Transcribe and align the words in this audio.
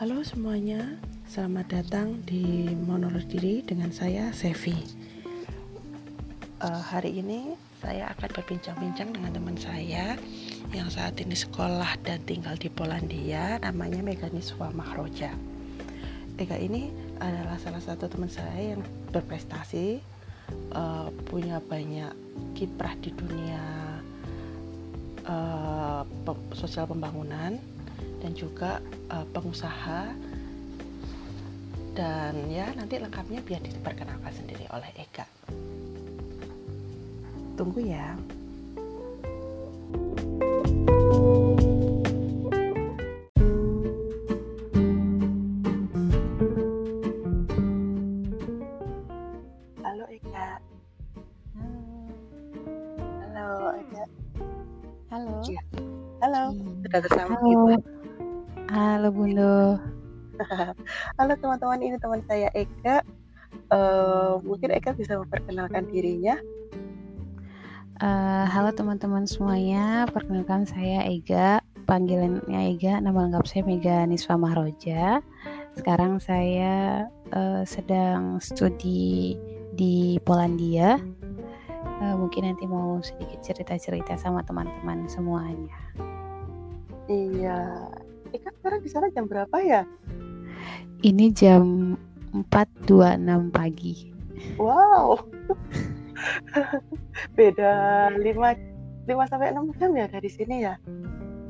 Halo 0.00 0.24
semuanya, 0.24 0.96
selamat 1.28 1.76
datang 1.76 2.24
di 2.24 2.72
Monolog 2.72 3.20
Diri 3.28 3.60
dengan 3.60 3.92
saya 3.92 4.32
Sevi. 4.32 4.72
Uh, 6.56 6.80
hari 6.80 7.20
ini 7.20 7.52
saya 7.84 8.08
akan 8.16 8.32
berbincang-bincang 8.32 9.12
dengan 9.12 9.36
teman 9.36 9.60
saya 9.60 10.16
yang 10.72 10.88
saat 10.88 11.20
ini 11.20 11.36
sekolah 11.36 12.00
dan 12.00 12.16
tinggal 12.24 12.56
di 12.56 12.72
Polandia, 12.72 13.60
namanya 13.60 14.00
Meganiswa 14.00 14.72
Mahroja. 14.72 15.36
Ega 16.40 16.56
ini 16.56 16.88
adalah 17.20 17.60
salah 17.60 17.84
satu 17.84 18.08
teman 18.08 18.32
saya 18.32 18.72
yang 18.72 18.80
berprestasi, 19.12 20.00
uh, 20.72 21.12
punya 21.28 21.60
banyak 21.60 22.16
kiprah 22.56 22.96
di 23.04 23.12
dunia 23.12 23.60
uh, 25.28 26.08
sosial 26.56 26.88
pembangunan 26.88 27.60
dan 28.20 28.32
juga 28.36 28.84
uh, 29.08 29.26
pengusaha 29.32 30.12
dan 31.96 32.34
ya 32.46 32.70
nanti 32.78 33.02
lengkapnya 33.02 33.42
biar 33.42 33.60
diperkenalkan 33.60 34.32
sendiri 34.32 34.64
oleh 34.70 34.88
Eka. 34.94 35.26
Tunggu 37.58 37.80
ya. 37.82 38.16
Ini 61.90 61.98
teman 61.98 62.22
saya 62.30 62.48
Eka. 62.54 63.02
Uh, 63.74 64.38
mungkin 64.46 64.70
Eka 64.70 64.94
bisa 64.94 65.18
memperkenalkan 65.18 65.90
dirinya. 65.90 66.38
Uh, 68.00 68.46
halo 68.48 68.70
teman-teman 68.70 69.26
semuanya, 69.26 70.06
perkenalkan 70.14 70.64
saya 70.64 71.02
Ega. 71.10 71.58
Panggilannya 71.90 72.78
Ega, 72.78 73.02
nama 73.02 73.26
lengkap 73.26 73.44
saya 73.50 73.66
Mega 73.66 74.06
Niswa 74.06 74.38
Mahroja. 74.38 75.18
Sekarang 75.74 76.22
saya 76.22 77.04
uh, 77.34 77.66
sedang 77.66 78.38
studi 78.38 79.34
di 79.74 80.22
Polandia. 80.22 81.02
Uh, 82.00 82.16
mungkin 82.16 82.46
nanti 82.46 82.64
mau 82.70 83.02
sedikit 83.02 83.42
cerita-cerita 83.42 84.14
sama 84.14 84.46
teman-teman 84.46 85.10
semuanya. 85.10 85.74
Iya, 87.10 87.90
Eka 88.30 88.54
sekarang 88.62 88.80
di 88.86 88.88
sana 88.88 89.10
jam 89.10 89.26
berapa 89.26 89.58
ya? 89.58 89.82
Ini 91.00 91.26
jam 91.32 91.96
4.26 92.32 93.50
pagi. 93.50 93.94
Wow. 94.60 95.18
Beda 97.36 97.72
5 98.12 98.20
5 98.20 99.30
sampai 99.30 99.50
6 99.56 99.80
jam 99.80 99.90
ya 99.96 100.06
dari 100.06 100.30
sini 100.30 100.56
ya? 100.62 100.74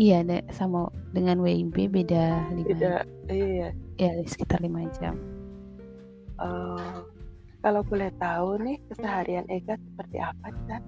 Iya, 0.01 0.25
sama 0.55 0.89
dengan 1.13 1.45
WIB 1.45 1.93
beda 1.93 2.49
5 2.57 2.65
Beda, 2.65 3.05
iya. 3.29 3.69
Ya, 4.01 4.11
sekitar 4.25 4.65
5 4.65 4.89
jam. 4.97 5.19
Uh, 6.41 7.05
kalau 7.61 7.85
boleh 7.85 8.09
tahu 8.17 8.57
nih 8.65 8.81
keseharian 8.89 9.45
Eka 9.53 9.77
seperti 9.77 10.17
apa 10.17 10.49
sana? 10.49 10.79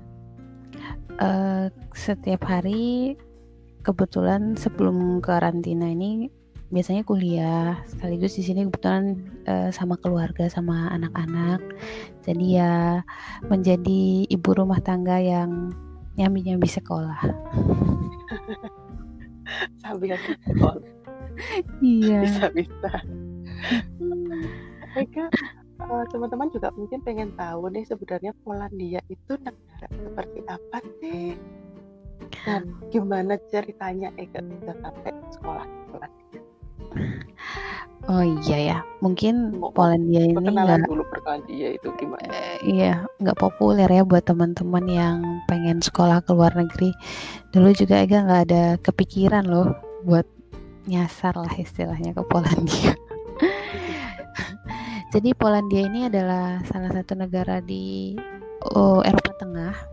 Uh, 1.20 1.67
setiap 1.93 2.48
hari 2.48 3.12
kebetulan 3.84 4.56
sebelum 4.56 5.20
karantina 5.20 5.93
ini 5.93 6.33
biasanya 6.73 7.05
kuliah 7.05 7.77
sekaligus 7.84 8.41
di 8.41 8.42
sini 8.48 8.65
kebetulan 8.65 9.20
uh, 9.45 9.69
sama 9.69 10.00
keluarga 10.00 10.49
sama 10.49 10.88
anak-anak. 10.97 11.60
Jadi 12.25 12.56
ya 12.56 13.05
menjadi 13.47 14.25
ibu 14.25 14.50
rumah 14.56 14.81
tangga 14.81 15.21
yang 15.21 15.71
nyambi 16.19 16.41
nyambi 16.49 16.66
sekolah. 16.66 17.21
Sambil 19.84 20.16
sekolah. 20.16 20.88
Iya. 21.84 22.25
Bisa 22.25 22.47
bisa. 22.56 22.93
Eka 24.97 25.28
uh, 25.81 26.05
teman-teman 26.09 26.49
juga 26.53 26.72
mungkin 26.77 27.00
pengen 27.05 27.32
tahu 27.37 27.69
nih 27.72 27.84
sebenarnya 27.84 28.32
Polandia 28.44 29.00
itu 29.12 29.32
negara 29.41 29.88
seperti 29.93 30.41
apa 30.49 30.78
sih? 31.00 31.37
Dan 32.49 32.81
gimana 32.88 33.37
ceritanya 33.53 34.09
Eka 34.16 34.41
bisa 34.41 34.72
sampai 34.81 35.12
sekolah 35.37 35.65
di 35.69 35.81
Polandia? 35.93 36.22
Oh 38.10 38.19
iya 38.19 38.58
ya, 38.58 38.78
mungkin 38.98 39.62
Mau 39.62 39.70
Polandia 39.70 40.26
ini 40.26 40.34
nggak, 40.34 40.91
dulu 40.91 41.06
Polandia 41.06 41.78
itu 41.78 41.86
gimana? 41.94 42.26
eh, 42.34 42.58
iya 42.66 43.06
nggak 43.22 43.38
populer 43.38 43.86
ya 43.86 44.03
buat 44.03 44.26
teman-teman 44.26 44.82
yang 44.91 45.16
pengen 45.47 45.78
sekolah 45.78 46.19
ke 46.26 46.34
luar 46.34 46.50
negeri. 46.58 46.91
Dulu 47.54 47.70
juga 47.70 48.02
Ega 48.02 48.26
nggak 48.26 48.42
ada 48.50 48.64
kepikiran 48.82 49.47
loh 49.47 49.70
buat 50.02 50.26
nyasar 50.91 51.38
lah 51.38 51.54
istilahnya 51.54 52.10
ke 52.10 52.22
Polandia. 52.26 52.98
Jadi 55.14 55.31
Polandia 55.38 55.86
ini 55.86 56.10
adalah 56.10 56.58
salah 56.66 56.91
satu 56.91 57.14
negara 57.14 57.62
di 57.62 58.19
oh, 58.75 58.98
Eropa 59.06 59.31
Tengah 59.38 59.92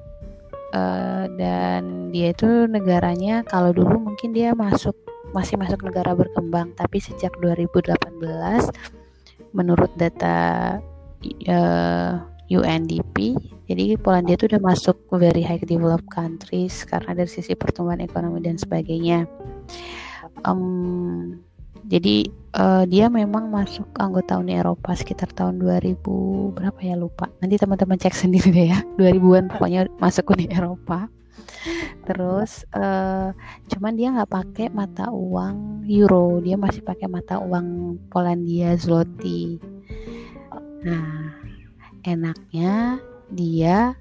Eh, 0.70 1.26
dan 1.34 2.14
dia 2.14 2.30
itu 2.30 2.70
negaranya 2.70 3.42
kalau 3.42 3.74
dulu 3.74 4.14
mungkin 4.14 4.38
dia 4.38 4.54
masuk 4.54 4.94
masih 5.32 5.56
masuk 5.60 5.86
negara 5.86 6.16
berkembang 6.18 6.74
tapi 6.74 6.98
sejak 7.02 7.34
2018 7.42 7.98
menurut 9.54 9.92
data 9.98 10.78
uh, 11.50 12.14
UNDP 12.50 13.38
jadi 13.70 13.98
Polandia 14.02 14.34
itu 14.34 14.50
udah 14.50 14.62
masuk 14.62 14.98
very 15.14 15.46
high 15.46 15.62
developed 15.62 16.10
countries 16.10 16.82
karena 16.86 17.14
dari 17.14 17.30
sisi 17.30 17.54
pertumbuhan 17.54 18.02
ekonomi 18.02 18.42
dan 18.42 18.58
sebagainya 18.58 19.30
um, 20.46 21.38
jadi 21.90 22.30
uh, 22.54 22.84
dia 22.86 23.10
memang 23.10 23.50
masuk 23.50 23.90
anggota 23.98 24.38
Uni 24.38 24.58
Eropa 24.58 24.94
sekitar 24.94 25.34
tahun 25.34 25.58
2000 25.58 25.98
berapa 26.54 26.80
ya 26.86 26.94
lupa. 26.94 27.32
Nanti 27.42 27.58
teman-teman 27.58 27.98
cek 27.98 28.14
sendiri 28.14 28.54
deh 28.54 28.68
ya. 28.70 28.80
2000-an 29.02 29.50
pokoknya 29.58 29.90
masuk 29.98 30.38
Uni 30.38 30.46
Eropa. 30.54 31.10
Terus 32.08 32.66
uh, 32.74 33.36
cuman 33.70 33.94
dia 33.94 34.14
nggak 34.16 34.32
pakai 34.32 34.68
mata 34.72 35.12
uang 35.12 35.86
euro, 35.86 36.40
dia 36.42 36.56
masih 36.56 36.82
pakai 36.82 37.06
mata 37.06 37.38
uang 37.42 38.00
Polandia 38.08 38.74
zloty. 38.80 39.60
Nah, 40.80 41.36
enaknya 42.08 43.04
dia 43.30 43.94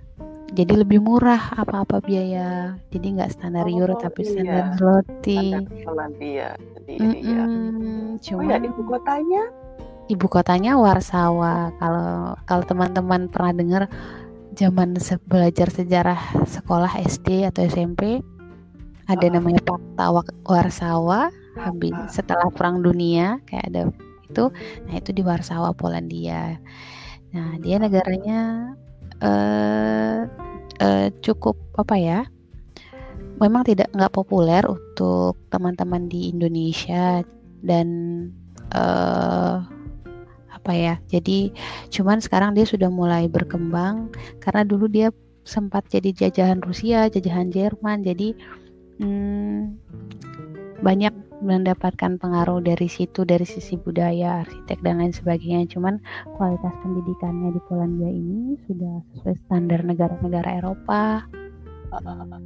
jadi 0.48 0.80
lebih 0.80 1.04
murah 1.04 1.52
apa-apa 1.60 2.00
biaya. 2.00 2.78
Jadi 2.88 3.20
nggak 3.20 3.32
standar 3.36 3.68
Oh, 3.68 3.74
euro 3.74 3.94
tapi 4.00 4.24
iya. 4.24 4.30
standar 4.32 4.64
zloty. 4.80 5.40
Standar 5.52 5.84
Polandia 5.84 6.32
ya. 6.32 6.50
Oh 6.98 7.14
ya 7.20 7.44
cuman 8.18 8.62
ibu 8.64 8.82
kotanya? 8.88 9.42
ibu 10.08 10.26
kotanya 10.26 10.80
Warsawa. 10.80 11.76
Kalau 11.76 12.34
kalau 12.48 12.64
teman-teman 12.64 13.28
pernah 13.28 13.52
dengar 13.52 13.82
zaman 14.58 14.98
se- 14.98 15.22
belajar 15.22 15.70
sejarah 15.70 16.18
sekolah 16.42 16.98
SD 16.98 17.46
atau 17.46 17.62
SMP 17.62 18.18
ada 19.06 19.26
Ah. 19.30 19.32
namanya 19.32 19.62
Pakta 19.62 20.10
Wa- 20.10 20.36
Warsawa 20.42 21.30
habis 21.56 21.94
Ah. 21.94 22.10
setelah 22.10 22.50
Perang 22.50 22.82
Dunia 22.82 23.38
kayak 23.46 23.64
ada 23.70 23.82
itu. 24.26 24.44
Nah, 24.84 24.94
itu 24.98 25.10
di 25.14 25.22
Warsawa 25.22 25.70
Polandia. 25.72 26.58
Nah, 27.30 27.56
dia 27.62 27.78
negaranya 27.78 28.74
eh 29.18 30.26
eh, 30.78 31.08
cukup 31.22 31.54
apa 31.74 31.94
ya? 31.94 32.20
Memang 33.38 33.62
tidak 33.62 33.94
nggak 33.94 34.10
populer 34.10 34.66
untuk 34.66 35.38
teman-teman 35.48 36.10
di 36.10 36.28
Indonesia 36.28 37.22
dan 37.62 37.88
eh 38.68 39.54
apa 40.68 40.76
ya? 40.76 40.94
Jadi 41.08 41.48
cuman 41.88 42.20
sekarang 42.20 42.52
dia 42.52 42.68
sudah 42.68 42.92
mulai 42.92 43.24
berkembang 43.24 44.12
karena 44.44 44.68
dulu 44.68 44.84
dia 44.84 45.08
sempat 45.48 45.88
jadi 45.88 46.12
jajahan 46.12 46.60
Rusia, 46.60 47.08
jajahan 47.08 47.48
Jerman. 47.48 48.04
Jadi 48.04 48.36
hmm, 49.00 49.80
banyak 50.84 51.16
mendapatkan 51.40 52.20
pengaruh 52.20 52.60
dari 52.60 52.84
situ 52.84 53.24
dari 53.24 53.48
sisi 53.48 53.80
budaya, 53.80 54.44
arsitek 54.44 54.84
dan 54.84 55.00
lain 55.00 55.16
sebagainya. 55.16 55.72
Cuman 55.72 56.04
kualitas 56.36 56.76
pendidikannya 56.84 57.56
di 57.56 57.60
Polandia 57.64 58.12
ini 58.12 58.60
sudah 58.68 59.00
sesuai 59.16 59.40
standar 59.48 59.80
negara-negara 59.88 60.60
Eropa. 60.60 61.24
Uh, 61.96 62.36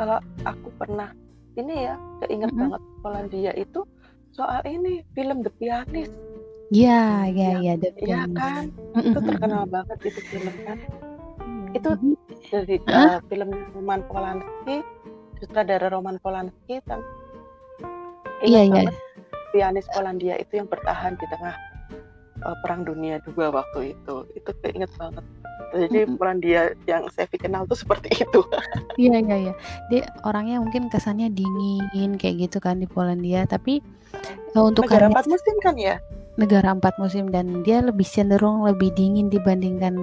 kalau 0.00 0.16
aku 0.48 0.72
pernah 0.80 1.12
ini 1.60 1.84
ya 1.84 2.00
keinget 2.24 2.48
Mm-mm. 2.48 2.72
banget 2.72 2.82
Polandia 3.04 3.52
itu 3.60 3.84
soal 4.32 4.64
ini 4.64 5.04
film 5.12 5.44
The 5.44 5.52
Pianist 5.60 6.16
Ya, 6.68 7.24
ya, 7.32 7.56
Ya, 7.56 7.72
ya, 7.72 7.74
The 7.80 7.90
ya 8.04 8.28
Pianist. 8.28 8.36
kan 8.36 8.64
itu 9.00 9.18
terkenal 9.24 9.64
banget 9.64 9.98
itu 10.04 10.20
film 10.28 10.54
kan? 10.68 10.78
Itu 11.72 11.88
Jadi, 11.96 12.12
dari 12.52 12.76
Hah? 12.92 13.16
uh, 13.16 13.18
film 13.28 13.48
Roman 13.72 14.04
Polanski 14.04 14.84
sutradara 15.40 15.88
Roman 15.88 16.20
Polanski 16.20 16.80
kan 16.84 17.00
Iya, 18.44 18.68
iya. 18.68 18.82
pianis 19.50 19.88
Polandia 19.90 20.36
itu 20.38 20.60
yang 20.60 20.68
bertahan 20.70 21.16
di 21.18 21.26
tengah 21.32 21.56
uh, 22.46 22.56
perang 22.62 22.84
dunia 22.86 23.18
dua 23.26 23.50
waktu 23.50 23.96
itu. 23.98 24.28
Itu 24.38 24.50
keinget 24.62 24.92
banget. 24.94 25.24
Jadi 25.74 25.98
mm 26.04 26.06
-hmm. 26.06 26.18
Polandia 26.20 26.62
yang 26.86 27.08
saya 27.10 27.26
kenal 27.34 27.66
tuh 27.66 27.74
seperti 27.80 28.12
itu. 28.24 28.40
Iya 29.00 29.18
iya 29.24 29.36
iya. 29.50 29.54
Dia 29.90 30.04
orangnya 30.22 30.62
mungkin 30.62 30.86
kesannya 30.92 31.32
dingin 31.34 32.14
kayak 32.20 32.46
gitu 32.46 32.60
kan 32.62 32.78
di 32.78 32.86
Polandia 32.86 33.42
tapi 33.48 33.80
uh, 34.54 34.68
untuk 34.68 34.86
negara 34.86 35.10
empat 35.10 35.26
musim 35.26 35.56
kan 35.64 35.74
ya 35.74 35.98
negara 36.38 36.70
empat 36.70 37.02
musim 37.02 37.34
dan 37.34 37.66
dia 37.66 37.82
lebih 37.82 38.06
cenderung 38.06 38.62
lebih 38.62 38.94
dingin 38.94 39.26
dibandingkan 39.26 39.94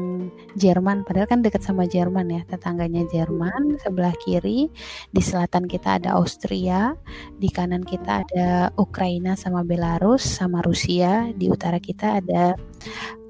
Jerman 0.59 1.07
padahal 1.07 1.31
kan 1.31 1.39
dekat 1.39 1.63
sama 1.63 1.87
Jerman 1.87 2.27
ya 2.27 2.41
tetangganya 2.43 3.07
Jerman 3.07 3.79
sebelah 3.79 4.11
kiri 4.19 4.67
di 5.15 5.21
selatan 5.23 5.63
kita 5.63 5.95
ada 5.95 6.19
Austria 6.19 6.91
di 7.39 7.47
kanan 7.47 7.87
kita 7.87 8.27
ada 8.27 8.67
Ukraina 8.75 9.39
sama 9.39 9.63
Belarus 9.63 10.27
sama 10.27 10.59
Rusia 10.59 11.31
di 11.31 11.47
utara 11.47 11.79
kita 11.79 12.19
ada 12.19 12.59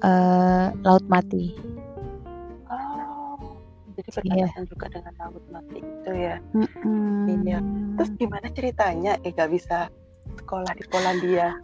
uh, 0.02 0.74
Laut 0.82 1.06
Mati 1.06 1.54
oh 2.66 3.62
jadi 3.94 4.10
iya. 4.26 4.50
berbatasan 4.50 4.62
yeah. 4.66 4.70
juga 4.74 4.86
dengan 4.90 5.14
Laut 5.22 5.46
Mati 5.54 5.78
itu 5.78 6.10
ya 6.10 6.36
mm 6.42 6.68
-hmm. 6.74 7.26
iya 7.46 7.58
terus 7.94 8.10
gimana 8.18 8.50
ceritanya 8.50 9.14
eh 9.22 9.30
gak 9.30 9.54
bisa 9.54 9.94
sekolah 10.38 10.72
di 10.76 10.84
Polandia 10.88 11.56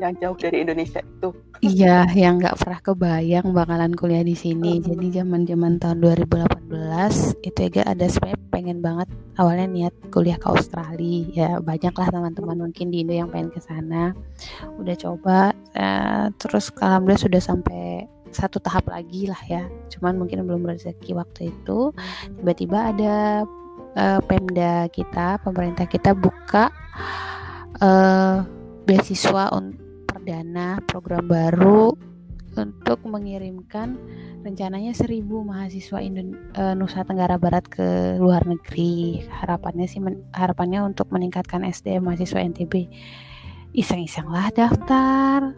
yang 0.00 0.16
jauh 0.16 0.36
dari 0.36 0.64
Indonesia 0.64 1.04
itu. 1.04 1.28
Iya, 1.60 2.08
yang 2.16 2.40
nggak 2.40 2.56
pernah 2.56 2.80
kebayang 2.80 3.52
bakalan 3.52 3.92
kuliah 3.92 4.24
di 4.24 4.32
sini. 4.32 4.80
Hmm. 4.80 4.84
Jadi 4.88 5.20
zaman-zaman 5.20 5.76
tahun 5.76 6.00
2018 6.00 7.36
itu 7.44 7.60
juga 7.68 7.82
ada 7.84 8.06
sebenarnya 8.08 8.40
pengen 8.48 8.78
banget 8.80 9.08
awalnya 9.36 9.68
niat 9.68 9.94
kuliah 10.08 10.40
ke 10.40 10.48
Australia. 10.48 11.28
Ya 11.36 11.50
banyak 11.60 11.92
lah 11.92 12.08
teman-teman 12.08 12.56
mungkin 12.64 12.88
di 12.88 13.04
Indo 13.04 13.12
yang 13.12 13.28
pengen 13.28 13.52
ke 13.52 13.60
sana. 13.60 14.16
Udah 14.80 14.96
coba, 14.96 15.52
uh, 15.76 16.32
terus 16.40 16.72
alhamdulillah 16.80 17.20
sudah 17.20 17.40
sampai 17.44 18.08
satu 18.32 18.56
tahap 18.56 18.88
lagi 18.88 19.28
lah 19.28 19.42
ya. 19.44 19.68
Cuman 19.92 20.16
mungkin 20.16 20.48
belum 20.48 20.64
rezeki 20.64 21.12
waktu 21.12 21.52
itu. 21.52 21.92
Tiba-tiba 22.40 22.96
ada 22.96 23.44
uh, 24.00 24.20
Pemda 24.24 24.88
kita, 24.88 25.36
pemerintah 25.44 25.84
kita 25.84 26.16
buka 26.16 26.72
uh, 27.80 28.44
beasiswa 28.84 29.50
perdana 30.06 30.78
program 30.84 31.26
baru 31.26 31.96
untuk 32.58 32.98
mengirimkan 33.06 33.96
rencananya 34.42 34.92
seribu 34.96 35.46
mahasiswa 35.46 36.00
Indon 36.02 36.34
uh, 36.56 36.74
Nusa 36.76 37.06
Tenggara 37.06 37.40
Barat 37.40 37.64
ke 37.68 38.18
luar 38.18 38.44
negeri. 38.44 39.24
Harapannya 39.28 39.86
sih 39.86 40.00
harapannya 40.34 40.84
untuk 40.84 41.08
meningkatkan 41.14 41.64
SDM 41.64 42.10
mahasiswa 42.10 42.40
NTB. 42.40 42.74
Iseng-iseng 43.70 44.26
lah 44.26 44.50
daftar. 44.50 45.54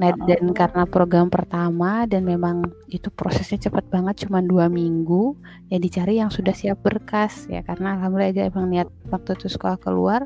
Nah, 0.00 0.16
dan 0.24 0.48
karena 0.56 0.88
program 0.88 1.28
pertama 1.28 2.08
dan 2.08 2.24
memang 2.24 2.64
itu 2.88 3.12
prosesnya 3.12 3.68
cepat 3.68 3.84
banget 3.92 4.24
cuma 4.24 4.40
dua 4.40 4.72
minggu 4.72 5.36
ya 5.68 5.76
dicari 5.76 6.16
yang 6.16 6.32
sudah 6.32 6.56
siap 6.56 6.80
berkas 6.80 7.44
ya. 7.52 7.60
Karena 7.60 8.00
alhamdulillah 8.00 8.48
emang 8.48 8.72
niat 8.72 8.88
waktu 9.12 9.36
itu 9.36 9.52
sekolah 9.52 9.76
keluar 9.76 10.24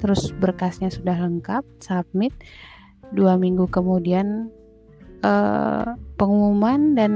terus 0.00 0.32
berkasnya 0.40 0.88
sudah 0.88 1.16
lengkap 1.16 1.62
submit. 1.84 2.32
Dua 3.12 3.36
minggu 3.36 3.68
kemudian 3.68 4.48
uh, 5.20 5.94
pengumuman 6.16 6.96
dan 6.96 7.12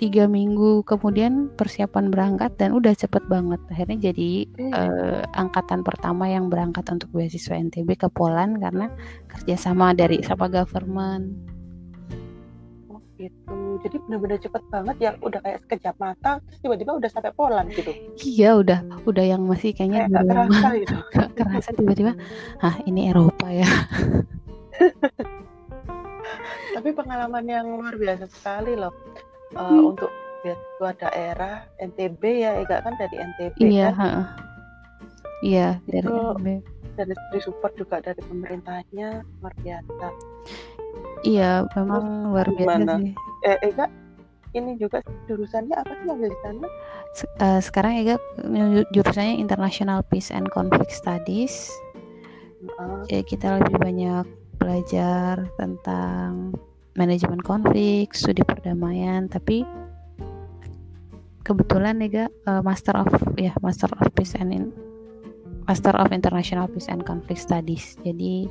tiga 0.00 0.24
minggu 0.24 0.80
kemudian 0.88 1.52
persiapan 1.52 2.08
berangkat 2.08 2.56
dan 2.56 2.72
udah 2.72 2.96
cepet 2.96 3.20
banget. 3.28 3.60
Akhirnya 3.68 4.08
jadi 4.08 4.48
uh, 4.72 5.20
angkatan 5.36 5.84
pertama 5.84 6.24
yang 6.24 6.48
berangkat 6.48 6.88
untuk 6.88 7.12
beasiswa 7.12 7.52
NTB 7.52 8.00
ke 8.00 8.08
Poland 8.08 8.56
karena 8.64 8.88
kerjasama 9.28 9.92
dari 9.92 10.24
sama 10.24 10.48
government. 10.48 11.36
Oh 12.88 12.96
gitu. 13.20 13.76
Jadi 13.84 14.00
benar-benar 14.08 14.40
cepet 14.40 14.62
banget 14.72 14.96
ya 15.04 15.10
udah 15.20 15.40
kayak 15.44 15.60
sekejap 15.68 15.92
mata 16.00 16.40
terus 16.48 16.58
tiba-tiba 16.64 16.96
udah 16.96 17.10
sampai 17.12 17.36
Poland 17.36 17.68
gitu? 17.76 17.92
Iya 18.24 18.56
udah 18.56 19.04
udah 19.04 19.24
yang 19.36 19.44
masih 19.44 19.76
kayaknya 19.76 20.08
kayak 20.08 20.16
belum 20.16 20.48
kerasa 20.48 20.68
gitu. 20.80 20.96
Kerasa 21.36 21.70
tiba-tiba 21.76 22.16
ah 22.64 22.80
ini 22.88 23.12
Eropa 23.12 23.52
ya. 23.52 23.68
Tapi 26.80 26.88
pengalaman 26.96 27.44
yang 27.44 27.68
luar 27.68 28.00
biasa 28.00 28.24
sekali 28.32 28.72
loh 28.80 28.96
uh, 29.56 29.60
hmm. 29.60 29.90
untuk 29.94 30.10
beasiswa 30.40 30.90
daerah 30.96 31.54
NTB 31.80 32.22
ya 32.44 32.50
Ega 32.64 32.80
kan 32.80 32.94
dari 32.96 33.16
NTB 33.20 33.56
iya, 33.60 33.92
kan 33.92 34.24
iya 35.44 35.68
dari 35.84 36.06
itu 36.08 36.16
NTB. 36.16 36.46
dari 36.96 37.40
support 37.40 37.72
juga 37.76 38.00
dari 38.00 38.20
pemerintahnya 38.24 39.24
luar 39.40 39.54
biasa 39.60 40.06
iya 41.24 41.64
memang 41.76 42.04
Terus, 42.04 42.26
luar 42.32 42.46
biasa 42.48 42.64
gimana? 42.64 42.92
sih 43.00 43.12
eh, 43.44 43.58
Ega 43.68 43.86
ini 44.50 44.74
juga 44.82 44.98
jurusannya 45.30 45.76
apa 45.78 45.92
sih 45.94 46.06
yang 46.10 46.18
di 46.26 46.38
sana 46.42 46.66
uh, 47.38 47.60
sekarang 47.62 47.92
Ega 48.02 48.16
jurusannya 48.90 49.38
International 49.38 50.02
Peace 50.02 50.32
and 50.32 50.48
Conflict 50.50 50.90
Studies 50.90 51.70
uh. 52.80 53.04
jadi 53.06 53.22
kita 53.28 53.46
lebih 53.60 53.76
banyak 53.78 54.26
belajar 54.60 55.48
tentang 55.56 56.52
manajemen 56.98 57.42
konflik, 57.42 58.14
studi 58.14 58.42
perdamaian, 58.42 59.30
tapi 59.30 59.62
kebetulan 61.46 61.98
nih 61.98 62.30
uh, 62.46 62.62
Master 62.62 62.94
of 62.98 63.10
ya 63.38 63.54
Master 63.64 63.90
of 63.98 64.06
Peace 64.14 64.34
and 64.38 64.50
in, 64.50 64.64
Master 65.66 65.94
of 65.94 66.10
International 66.10 66.66
Peace 66.70 66.90
and 66.90 67.02
Conflict 67.02 67.42
Studies. 67.42 67.98
Jadi 68.02 68.46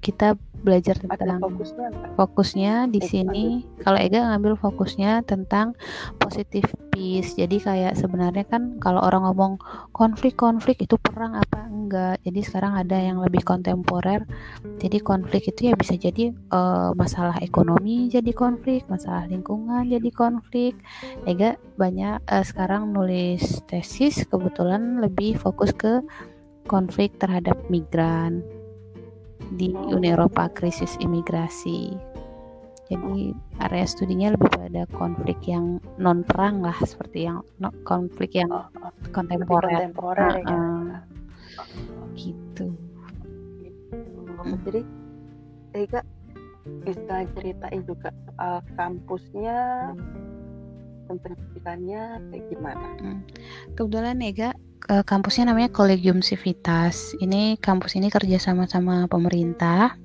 kita 0.00 0.40
belajar 0.64 0.96
tentang 0.96 1.44
fokusnya, 1.44 1.88
fokusnya 2.16 2.72
di 2.88 3.00
sini. 3.04 3.44
kalau 3.84 4.00
Ega 4.00 4.32
ngambil 4.32 4.56
fokusnya 4.56 5.20
tentang 5.28 5.76
positif 6.16 6.64
peace. 6.88 7.36
Jadi 7.36 7.60
kayak 7.60 8.00
sebenarnya 8.00 8.48
kan 8.48 8.80
kalau 8.80 9.04
orang 9.04 9.28
ngomong 9.28 9.60
konflik-konflik 9.92 10.80
itu 10.80 10.96
perang 10.96 11.36
apa 11.36 11.68
enggak? 11.68 12.16
Jadi 12.24 12.40
sekarang 12.40 12.80
ada 12.80 12.96
yang 12.96 13.20
lebih 13.20 13.44
kontemporer. 13.44 14.24
Jadi 14.80 15.04
konflik 15.04 15.52
itu 15.52 15.68
ya 15.68 15.76
bisa 15.76 16.00
jadi 16.00 16.32
uh, 16.32 16.96
masalah 16.96 17.36
ekonomi 17.44 18.08
jadi 18.08 18.32
konflik 18.32 18.88
masalah 18.88 19.28
lingkungan 19.28 19.84
jadi 19.84 20.08
konflik. 20.16 20.80
Ega 21.28 21.60
banyak 21.76 22.24
uh, 22.24 22.44
sekarang 22.44 22.96
nulis 22.96 23.60
tesis 23.68 24.24
kebetulan 24.24 25.04
lebih 25.04 25.36
fokus 25.36 25.76
ke 25.76 26.00
konflik 26.64 27.20
terhadap 27.20 27.60
migran 27.68 28.40
di 29.52 29.72
Uni 29.72 30.08
Eropa 30.08 30.48
krisis 30.48 30.96
imigrasi. 31.04 31.92
Jadi 32.84 33.32
area 33.64 33.86
studinya 33.88 34.36
lebih 34.36 34.52
pada 34.52 34.84
konflik 34.92 35.40
yang 35.48 35.80
non 35.96 36.20
perang 36.20 36.60
lah 36.60 36.76
seperti 36.84 37.24
yang 37.24 37.40
no, 37.56 37.72
konflik 37.88 38.36
yang 38.36 38.52
oh, 38.52 38.68
oh. 38.76 38.92
kontemporer. 39.08 39.88
kontemporer 39.88 40.32
uh, 40.44 40.52
uh, 40.52 40.84
gitu. 42.12 42.76
Hmm. 44.44 44.60
Jadi 44.68 44.82
Ega 45.72 46.04
bisa 46.84 47.24
ceritain 47.32 47.80
juga 47.88 48.12
soal 48.12 48.60
kampusnya 48.76 49.58
dan 51.08 51.16
pendidikannya 51.20 52.02
kayak 52.32 52.44
gimana? 52.52 52.86
Hmm. 53.00 53.20
Kebetulan 53.72 54.20
Ega 54.20 54.50
kampusnya 54.84 55.48
namanya 55.48 55.72
Collegium 55.72 56.20
Civitas. 56.20 57.16
Ini 57.16 57.56
kampus 57.60 57.96
ini 57.96 58.12
kerja 58.12 58.36
sama 58.36 58.68
sama 58.68 59.08
pemerintah. 59.08 59.96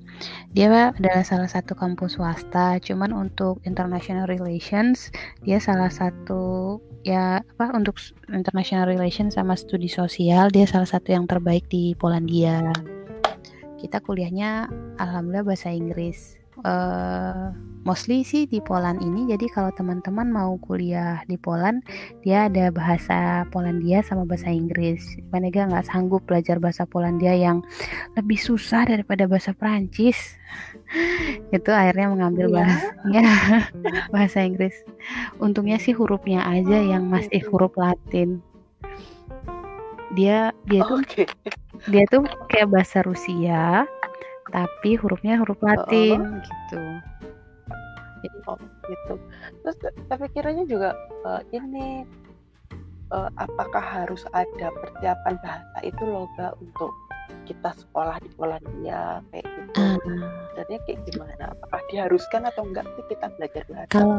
Dia 0.51 0.91
adalah 0.91 1.23
salah 1.23 1.47
satu 1.51 1.75
kampus 1.75 2.15
swasta. 2.15 2.79
Cuman 2.79 3.11
untuk 3.11 3.59
international 3.67 4.27
relations 4.27 5.11
dia 5.43 5.59
salah 5.59 5.91
satu 5.91 6.79
ya 7.03 7.43
apa 7.43 7.75
untuk 7.75 7.95
international 8.31 8.87
relations 8.87 9.35
sama 9.39 9.55
studi 9.55 9.87
sosial 9.87 10.51
dia 10.51 10.67
salah 10.67 10.87
satu 10.87 11.11
yang 11.11 11.27
terbaik 11.27 11.67
di 11.67 11.95
Polandia. 11.95 12.71
Kita 13.79 14.03
kuliahnya 14.03 14.67
alhamdulillah 14.99 15.47
bahasa 15.47 15.71
Inggris 15.71 16.38
uh, 16.63 17.53
mostly 17.87 18.21
sih 18.21 18.45
di 18.45 18.59
Poland 18.59 18.99
ini. 18.99 19.29
Jadi 19.31 19.47
kalau 19.51 19.71
teman-teman 19.73 20.27
mau 20.29 20.59
kuliah 20.59 21.23
di 21.25 21.39
Poland 21.39 21.83
dia 22.23 22.45
ada 22.51 22.69
bahasa 22.69 23.47
Polandia 23.49 24.03
sama 24.03 24.27
bahasa 24.27 24.51
Inggris. 24.51 25.17
Manega 25.31 25.65
nggak 25.65 25.87
sanggup 25.87 26.23
belajar 26.27 26.59
bahasa 26.59 26.83
Polandia 26.85 27.33
yang 27.35 27.63
lebih 28.13 28.37
susah 28.39 28.85
daripada 28.85 29.25
bahasa 29.25 29.55
Prancis 29.55 30.37
itu 31.55 31.69
akhirnya 31.73 32.13
mengambil 32.13 32.47
iya. 32.51 32.55
bahasa 32.55 32.87
ya, 33.15 33.29
bahasa 34.13 34.39
Inggris. 34.43 34.75
Untungnya 35.39 35.79
sih 35.79 35.95
hurufnya 35.95 36.43
aja 36.43 36.77
yang 36.77 37.07
masih 37.07 37.41
huruf 37.47 37.73
Latin. 37.79 38.43
Dia 40.17 40.53
dia 40.65 40.81
tuh 40.89 41.05
okay. 41.05 41.25
dia 41.85 42.03
tuh 42.09 42.25
kayak 42.49 42.73
bahasa 42.73 43.05
Rusia 43.05 43.85
tapi 44.49 44.97
hurufnya 44.97 45.39
huruf 45.41 45.59
Latin 45.61 46.19
oh. 46.21 46.41
gitu. 46.41 46.83
Jadi 48.19 48.37
oh, 48.51 48.59
gitu. 48.89 49.13
Terus 49.63 49.77
tapi 50.11 50.25
kiranya 50.35 50.67
juga 50.67 50.91
uh, 51.23 51.41
ini 51.55 52.03
uh, 53.11 53.29
apakah 53.37 53.81
harus 53.81 54.23
ada 54.33 54.69
persiapan 54.73 55.35
bahasa 55.41 55.77
itu 55.83 56.01
loh 56.05 56.25
gak 56.37 56.53
untuk 56.61 56.91
kita 57.45 57.69
sekolah 57.77 58.17
di 58.25 58.29
Polandia 58.33 59.21
kayak 59.29 59.45
gitu 59.45 59.69
Ah. 59.77 60.01
sebenarnya 60.01 60.79
kayak 60.89 60.99
gimana 61.05 61.43
apakah 61.53 61.81
diharuskan 61.93 62.41
atau 62.49 62.65
enggak 62.65 62.85
sih 62.97 63.05
kita 63.05 63.29
belajar 63.37 63.63
bahasa 63.69 63.89
Kalau 63.93 64.17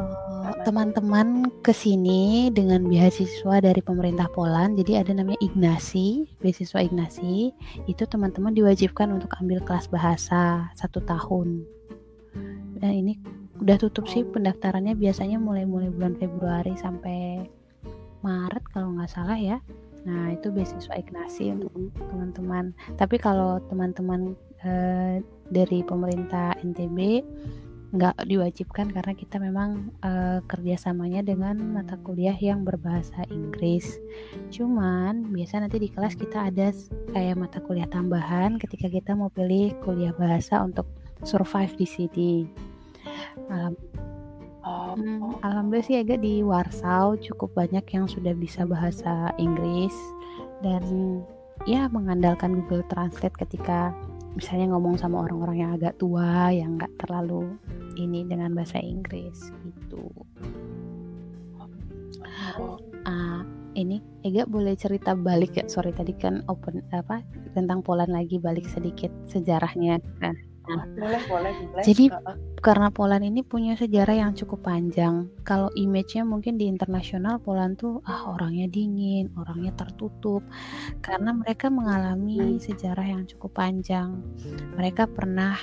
teman-teman 0.62 1.50
ke 1.62 1.74
sini 1.74 2.54
dengan 2.54 2.86
beasiswa 2.86 3.58
dari 3.58 3.82
pemerintah 3.82 4.30
Poland, 4.30 4.78
jadi 4.78 5.02
ada 5.02 5.10
namanya 5.10 5.42
Ignasi, 5.42 6.38
beasiswa 6.38 6.86
Ignasi, 6.86 7.50
itu 7.90 8.02
teman-teman 8.06 8.54
diwajibkan 8.54 9.10
untuk 9.10 9.34
ambil 9.42 9.58
kelas 9.66 9.90
bahasa 9.90 10.70
satu 10.78 11.02
tahun. 11.02 11.66
Dan 12.78 12.92
ini 12.94 13.18
udah 13.58 13.76
tutup 13.76 14.06
sih 14.06 14.22
pendaftarannya 14.22 14.94
biasanya 14.96 15.36
mulai-mulai 15.36 15.90
bulan 15.92 16.14
Februari 16.16 16.72
sampai 16.78 17.44
Maret 18.20 18.64
kalau 18.72 18.94
nggak 18.96 19.10
salah 19.10 19.38
ya. 19.38 19.58
Nah 20.04 20.32
itu 20.32 20.48
beasiswa 20.48 20.96
Ignasi 20.96 21.52
untuk 21.52 21.72
Mm-mm. 21.76 22.08
teman-teman. 22.08 22.64
Tapi 22.96 23.16
kalau 23.20 23.60
teman-teman 23.68 24.36
eh, 24.64 25.20
dari 25.50 25.80
pemerintah 25.84 26.56
NTB 26.60 27.24
nggak 27.90 28.22
diwajibkan 28.22 28.94
karena 28.94 29.12
kita 29.18 29.42
memang 29.42 29.90
eh, 30.00 30.38
kerjasamanya 30.46 31.26
dengan 31.26 31.58
mata 31.58 31.98
kuliah 31.98 32.36
yang 32.38 32.62
berbahasa 32.62 33.26
Inggris. 33.28 33.98
Cuman 34.54 35.34
biasa 35.34 35.66
nanti 35.66 35.82
di 35.82 35.90
kelas 35.90 36.14
kita 36.14 36.48
ada 36.48 36.70
kayak 37.10 37.36
mata 37.36 37.58
kuliah 37.58 37.90
tambahan 37.90 38.56
ketika 38.62 38.86
kita 38.86 39.18
mau 39.18 39.28
pilih 39.28 39.74
kuliah 39.82 40.14
bahasa 40.14 40.62
untuk 40.62 40.86
survive 41.26 41.74
di 41.76 41.86
sini. 41.88 42.32
Alham- 43.50 43.76
Oh, 44.60 44.92
Hmm, 44.92 45.40
Alhamdulillah 45.40 45.86
sih 45.86 45.98
agak 46.00 46.20
di 46.20 46.44
Warsaw 46.44 47.16
cukup 47.22 47.56
banyak 47.56 47.84
yang 47.96 48.04
sudah 48.04 48.36
bisa 48.36 48.68
bahasa 48.68 49.32
Inggris 49.40 49.94
dan 50.60 50.84
ya 51.64 51.88
mengandalkan 51.88 52.60
Google 52.60 52.84
Translate 52.92 53.36
ketika 53.40 53.96
misalnya 54.36 54.76
ngomong 54.76 55.00
sama 55.00 55.24
orang-orang 55.24 55.56
yang 55.64 55.70
agak 55.76 55.96
tua 55.96 56.52
yang 56.52 56.76
nggak 56.76 56.92
terlalu 57.00 57.56
ini 57.96 58.22
dengan 58.28 58.52
bahasa 58.52 58.78
Inggris 58.78 59.50
gitu. 59.64 60.12
oh. 62.60 62.78
Ah, 63.08 63.42
ini 63.74 64.04
Ega 64.20 64.44
boleh 64.44 64.76
cerita 64.76 65.16
balik 65.16 65.56
ya? 65.56 65.64
Sorry 65.72 65.96
tadi 65.96 66.12
kan 66.12 66.44
open 66.52 66.84
apa 66.92 67.24
tentang 67.56 67.80
Poland 67.80 68.12
lagi 68.12 68.36
balik 68.36 68.68
sedikit 68.68 69.08
sejarahnya. 69.24 69.98
Nah, 70.20 70.36
boleh 70.76 71.22
boleh 71.26 71.52
boleh 71.70 71.84
Jadi- 71.84 72.10
karena 72.60 72.92
Poland 72.92 73.24
ini 73.24 73.40
punya 73.40 73.72
sejarah 73.72 74.12
yang 74.12 74.32
cukup 74.36 74.68
panjang. 74.68 75.32
Kalau 75.48 75.72
image-nya 75.72 76.28
mungkin 76.28 76.60
di 76.60 76.68
internasional 76.68 77.40
Poland 77.40 77.80
tuh 77.80 78.04
ah 78.04 78.28
orangnya 78.28 78.68
dingin, 78.68 79.32
orangnya 79.32 79.72
tertutup. 79.72 80.44
Karena 81.00 81.32
mereka 81.32 81.72
mengalami 81.72 82.60
sejarah 82.60 83.16
yang 83.16 83.24
cukup 83.24 83.56
panjang. 83.56 84.20
Mereka 84.76 85.08
pernah 85.08 85.56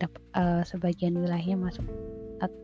eh, 0.00 0.62
sebagian 0.64 1.20
wilayahnya 1.20 1.60
masuk 1.60 1.84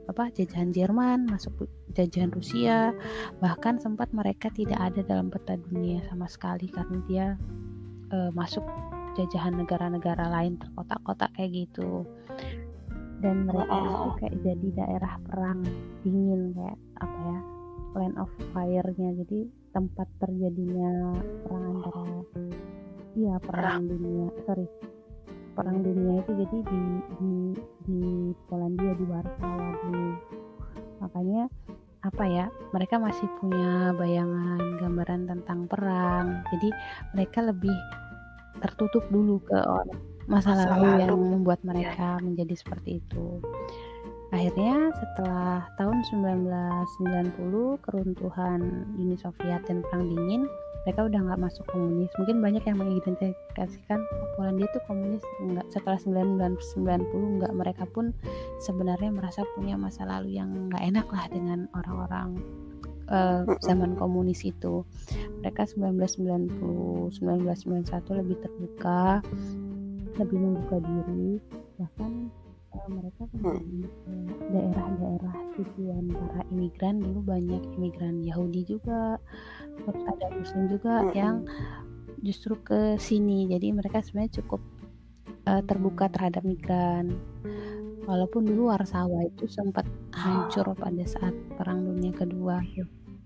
apa 0.07 0.31
jajahan 0.31 0.71
Jerman, 0.71 1.27
masuk 1.27 1.67
jajahan 1.99 2.31
Rusia, 2.31 2.95
bahkan 3.43 3.83
sempat 3.83 4.07
mereka 4.15 4.47
tidak 4.55 4.79
ada 4.79 5.03
dalam 5.03 5.35
peta 5.35 5.59
dunia 5.59 5.99
sama 6.07 6.31
sekali 6.31 6.71
karena 6.71 6.99
dia 7.11 7.27
eh, 8.15 8.31
masuk 8.33 8.63
jajahan 9.15 9.55
negara-negara 9.59 10.31
lain 10.31 10.59
terkotak-kotak 10.59 11.31
kayak 11.35 11.67
gitu. 11.67 12.07
Dan 13.23 13.49
mereka 13.49 13.73
Oh, 13.73 13.81
oh, 13.81 13.87
itu 13.87 14.09
oh. 14.11 14.15
kayak 14.21 14.37
jadi 14.45 14.69
daerah 14.85 15.15
perang 15.25 15.61
dingin 16.05 16.53
kayak 16.53 16.79
apa 17.01 17.19
ya 17.25 17.39
land 17.95 18.17
of 18.21 18.31
fire-nya. 18.53 19.11
Jadi 19.25 19.39
tempat 19.75 20.07
terjadinya 20.23 21.19
perang 21.47 21.83
antara 21.83 22.03
iya 23.15 23.35
perang 23.43 23.87
dunia 23.87 24.27
sorry 24.47 24.67
perang 25.55 25.83
dunia 25.87 26.19
itu 26.19 26.31
jadi 26.35 26.57
di 26.67 26.83
di 27.19 27.35
di 27.87 28.01
Polandia 28.51 28.95
di 28.99 29.05
Warsawa 29.07 29.67
dulu 29.83 30.09
makanya 30.99 31.47
apa 32.05 32.25
ya 32.29 32.47
mereka 32.75 33.01
masih 33.01 33.25
punya 33.41 33.97
bayangan 33.97 34.77
gambaran 34.77 35.25
tentang 35.25 35.65
perang. 35.65 36.45
Jadi 36.53 36.69
mereka 37.17 37.41
lebih 37.41 37.73
tertutup 38.63 39.05
dulu 39.11 39.41
ke 39.43 39.59
orang 39.59 39.99
masa, 40.29 40.57
Masa 40.57 40.77
lalu 40.77 40.89
lalu. 40.89 41.01
yang 41.05 41.21
membuat 41.21 41.61
mereka 41.65 42.19
menjadi 42.21 42.55
seperti 42.57 43.01
itu. 43.05 43.41
Akhirnya 44.33 44.91
setelah 44.99 45.63
tahun 45.79 46.03
1990 46.11 47.85
keruntuhan 47.87 48.61
Uni 48.99 49.15
Soviet 49.15 49.63
dan 49.69 49.85
perang 49.87 50.11
dingin 50.11 50.51
mereka 50.85 51.09
udah 51.09 51.21
nggak 51.23 51.41
masuk 51.41 51.65
komunis. 51.73 52.13
Mungkin 52.21 52.45
banyak 52.45 52.65
yang 52.69 52.77
mengidentifikasikan 52.77 54.01
oh, 54.05 54.29
Polandia 54.37 54.69
itu 54.69 54.81
komunis. 54.85 55.25
Nggak 55.41 55.67
setelah 55.73 55.97
1990 55.97 57.41
nggak 57.41 57.55
mereka 57.57 57.85
pun 57.89 58.13
sebenarnya 58.61 59.09
merasa 59.09 59.49
punya 59.57 59.81
masa 59.81 60.05
lalu 60.05 60.37
yang 60.37 60.51
nggak 60.69 60.83
enak 60.83 61.07
lah 61.09 61.25
dengan 61.33 61.71
orang-orang 61.73 62.37
eh, 63.09 63.43
zaman 63.65 63.97
komunis 63.99 64.45
itu. 64.45 64.85
Mereka 65.41 65.69
1990 65.77 67.13
1991 67.21 68.21
lebih 68.21 68.37
terbuka 68.41 69.21
lebih 70.15 70.39
membuka 70.39 70.77
diri. 70.81 71.43
Bahkan 71.81 72.13
eh, 72.75 72.89
mereka 72.89 73.23
kembali 73.35 73.81
ke 73.85 74.15
daerah-daerah 74.53 75.35
tujuan 75.59 76.05
para 76.13 76.43
imigran. 76.55 77.03
Dulu 77.03 77.21
banyak 77.25 77.63
imigran 77.77 78.23
Yahudi 78.23 78.67
juga 78.67 79.19
terus 79.75 80.05
ada 80.07 80.27
Muslim 80.33 80.65
juga 80.71 80.95
yang 81.13 81.45
justru 82.23 82.57
ke 82.63 82.97
sini. 82.97 83.51
Jadi 83.51 83.75
mereka 83.75 84.01
sebenarnya 84.01 84.41
cukup 84.43 84.63
eh, 85.51 85.63
terbuka 85.67 86.09
terhadap 86.09 86.47
migran 86.47 87.19
walaupun 88.05 88.45
dulu 88.45 88.73
Warsawa 88.73 89.25
itu 89.29 89.49
sempat 89.49 89.85
hancur 90.13 90.77
pada 90.77 91.05
saat 91.05 91.35
perang 91.57 91.85
dunia 91.85 92.13
kedua. 92.13 92.61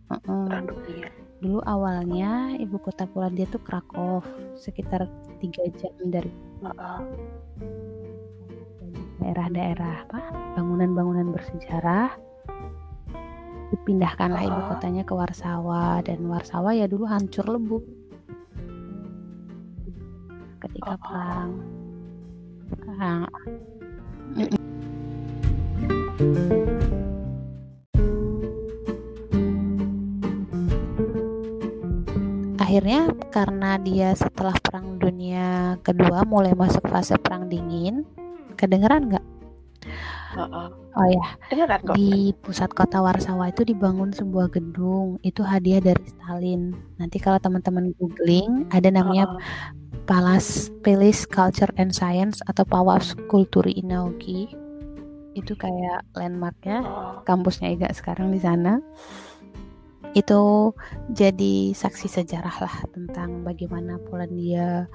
Perang 0.08 0.66
dunia. 0.66 1.10
Dulu 1.38 1.62
awalnya 1.62 2.58
ibu 2.58 2.82
kota 2.82 3.06
Polandia 3.06 3.46
itu 3.46 3.62
Krakow 3.62 4.22
sekitar 4.58 5.06
tiga 5.38 5.62
jam 5.78 5.94
dari 6.10 6.30
daerah-daerah 9.22 10.08
apa 10.08 10.20
bangunan-bangunan 10.58 11.30
bersejarah. 11.30 12.10
Dipindahkanlah 13.68 14.42
ibu 14.48 14.60
Ah. 14.64 14.66
kotanya 14.74 15.04
ke 15.04 15.12
Warsawa 15.12 16.00
dan 16.02 16.24
Warsawa 16.24 16.72
ya 16.72 16.88
dulu 16.88 17.04
hancur 17.04 17.44
lebur 17.46 17.84
ketika 20.58 20.96
Ah. 20.98 20.98
perang 20.98 21.50
Akhirnya 32.58 33.08
karena 33.32 33.80
dia 33.80 34.12
setelah 34.12 34.52
perang 34.60 35.00
dunia 35.00 35.78
kedua 35.80 36.26
mulai 36.28 36.52
masuk 36.52 36.84
fase 36.90 37.16
perang 37.16 37.48
dingin 37.48 38.04
kedengeran 38.60 39.08
nggak 39.08 39.24
Heeh. 40.38 40.68
oh 40.98 41.06
ya 41.10 41.26
di 41.94 42.34
pusat 42.42 42.70
kota 42.74 43.02
Warsawa 43.02 43.50
itu 43.50 43.62
dibangun 43.66 44.10
sebuah 44.14 44.50
gedung. 44.54 45.18
Itu 45.26 45.42
hadiah 45.42 45.82
dari 45.82 46.02
Stalin. 46.06 46.74
Nanti 46.98 47.18
kalau 47.18 47.38
teman-teman 47.42 47.94
googling 47.98 48.66
ada 48.70 48.90
namanya 48.90 49.26
Heeh. 49.34 50.06
Palace 50.08 50.72
Palace 50.80 51.28
Culture 51.28 51.70
and 51.76 51.92
Science 51.92 52.40
atau 52.48 52.64
Pałac 52.64 53.14
Kultury 53.28 53.76
Inaugi 53.76 54.48
itu 55.38 55.54
kayak 55.54 56.02
landmarknya 56.18 56.82
Oh. 56.82 57.22
kampusnya 57.22 57.70
Iga 57.70 57.94
sekarang 57.94 58.34
di 58.34 58.40
sana. 58.42 58.82
Itu 60.16 60.72
jadi 61.12 61.76
saksi 61.76 62.08
sejarah 62.08 62.56
lah 62.64 62.76
tentang 62.90 63.44
bagaimana 63.44 64.00
Polandia 64.08 64.88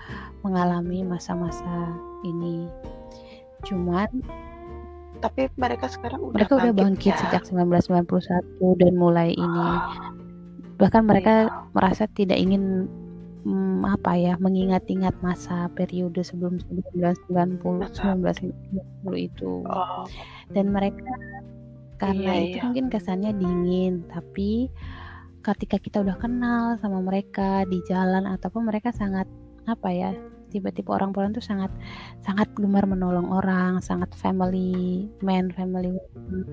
mengalami 0.43 1.05
masa-masa 1.05 1.93
ini. 2.27 2.67
Cuman 3.63 4.09
tapi 5.23 5.47
mereka 5.55 5.87
sekarang 5.87 6.19
udah 6.19 6.35
mereka 6.35 6.53
udah 6.59 6.73
bangkit 6.75 7.15
ya. 7.15 7.19
sejak 7.23 7.43
1991 7.47 8.03
dan 8.83 8.93
mulai 8.93 9.31
ini 9.31 9.63
Ah, 9.63 10.11
bahkan 10.75 11.07
mereka 11.07 11.47
iya. 11.47 11.71
merasa 11.71 12.03
tidak 12.11 12.35
ingin 12.35 12.91
mm, 13.47 13.87
apa 13.87 14.19
ya 14.19 14.35
mengingat-ingat 14.37 15.15
masa 15.23 15.71
periode 15.71 16.19
sebelum 16.21 16.59
1990 16.59 17.95
1990 17.95 19.15
itu 19.15 19.63
Oh, 19.63 20.03
dan 20.51 20.69
mereka 20.69 21.07
karena 21.97 22.31
Iya, 22.35 22.43
itu 22.43 22.57
iya. 22.59 22.63
mungkin 22.67 22.85
kesannya 22.91 23.31
dingin 23.37 24.03
tapi 24.11 24.67
ketika 25.39 25.79
kita 25.79 26.03
udah 26.03 26.19
kenal 26.19 26.75
sama 26.79 26.99
mereka 26.99 27.63
di 27.67 27.79
jalan 27.87 28.27
ataupun 28.27 28.67
mereka 28.67 28.91
sangat 28.91 29.27
apa 29.63 29.89
ya 29.91 30.11
tiba-tiba 30.53 30.93
orang 30.93 31.09
Poland 31.09 31.33
tuh 31.33 31.41
sangat 31.41 31.73
sangat 32.21 32.47
gemar 32.53 32.85
menolong 32.85 33.33
orang 33.33 33.81
sangat 33.81 34.13
family 34.13 35.09
man 35.25 35.49
family 35.49 35.97
woman. 35.97 36.45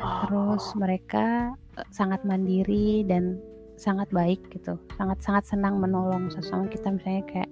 oh. 0.00 0.24
terus 0.24 0.64
mereka 0.74 1.52
eh, 1.76 1.86
sangat 1.92 2.24
mandiri 2.24 3.04
dan 3.04 3.36
sangat 3.76 4.08
baik 4.08 4.40
gitu 4.48 4.80
sangat 4.96 5.20
sangat 5.20 5.44
senang 5.44 5.76
menolong 5.76 6.32
sesama 6.32 6.64
kita 6.72 6.88
misalnya 6.88 7.24
kayak 7.28 7.50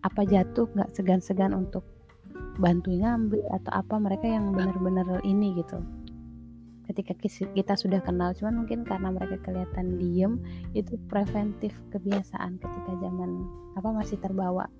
apa 0.00 0.24
jatuh 0.24 0.64
nggak 0.72 0.90
segan-segan 0.96 1.52
untuk 1.52 1.84
bantu 2.56 2.88
ngambil 2.96 3.44
atau 3.52 3.72
apa 3.76 3.94
mereka 4.00 4.24
yang 4.24 4.56
benar-benar 4.56 5.20
ini 5.28 5.52
gitu 5.60 5.76
ketika 6.86 7.12
kita 7.52 7.74
sudah 7.74 7.98
kenal 8.00 8.30
cuman 8.32 8.62
mungkin 8.62 8.86
karena 8.86 9.10
mereka 9.10 9.36
kelihatan 9.42 9.98
diem 9.98 10.38
itu 10.72 10.94
preventif 11.10 11.74
kebiasaan 11.90 12.62
ketika 12.62 12.92
zaman 13.02 13.42
apa 13.74 13.88
masih 13.90 14.16
terbawa 14.22 14.70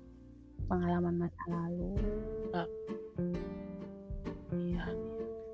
pengalaman 0.67 1.15
masa 1.15 1.43
lalu 1.47 1.95
iya 4.53 4.85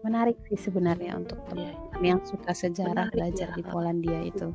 menarik 0.04 0.38
sih 0.52 0.60
sebenarnya 0.60 1.16
untuk 1.16 1.40
teman 1.48 1.72
iya. 1.72 1.76
yang 2.04 2.20
suka 2.28 2.52
sejarah 2.52 3.08
menarik, 3.08 3.16
belajar 3.16 3.48
ya. 3.54 3.56
di 3.56 3.64
Polandia 3.64 4.20
itu 4.20 4.48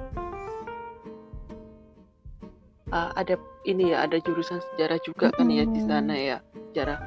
uh, 2.92 3.10
ada 3.16 3.40
ini 3.64 3.96
ya 3.96 4.04
ada 4.04 4.20
jurusan 4.20 4.60
sejarah 4.74 5.00
juga 5.00 5.32
hmm. 5.32 5.36
kan 5.40 5.46
ya 5.48 5.64
di 5.64 5.80
sana 5.86 6.14
ya 6.14 6.36
sejarah 6.70 6.98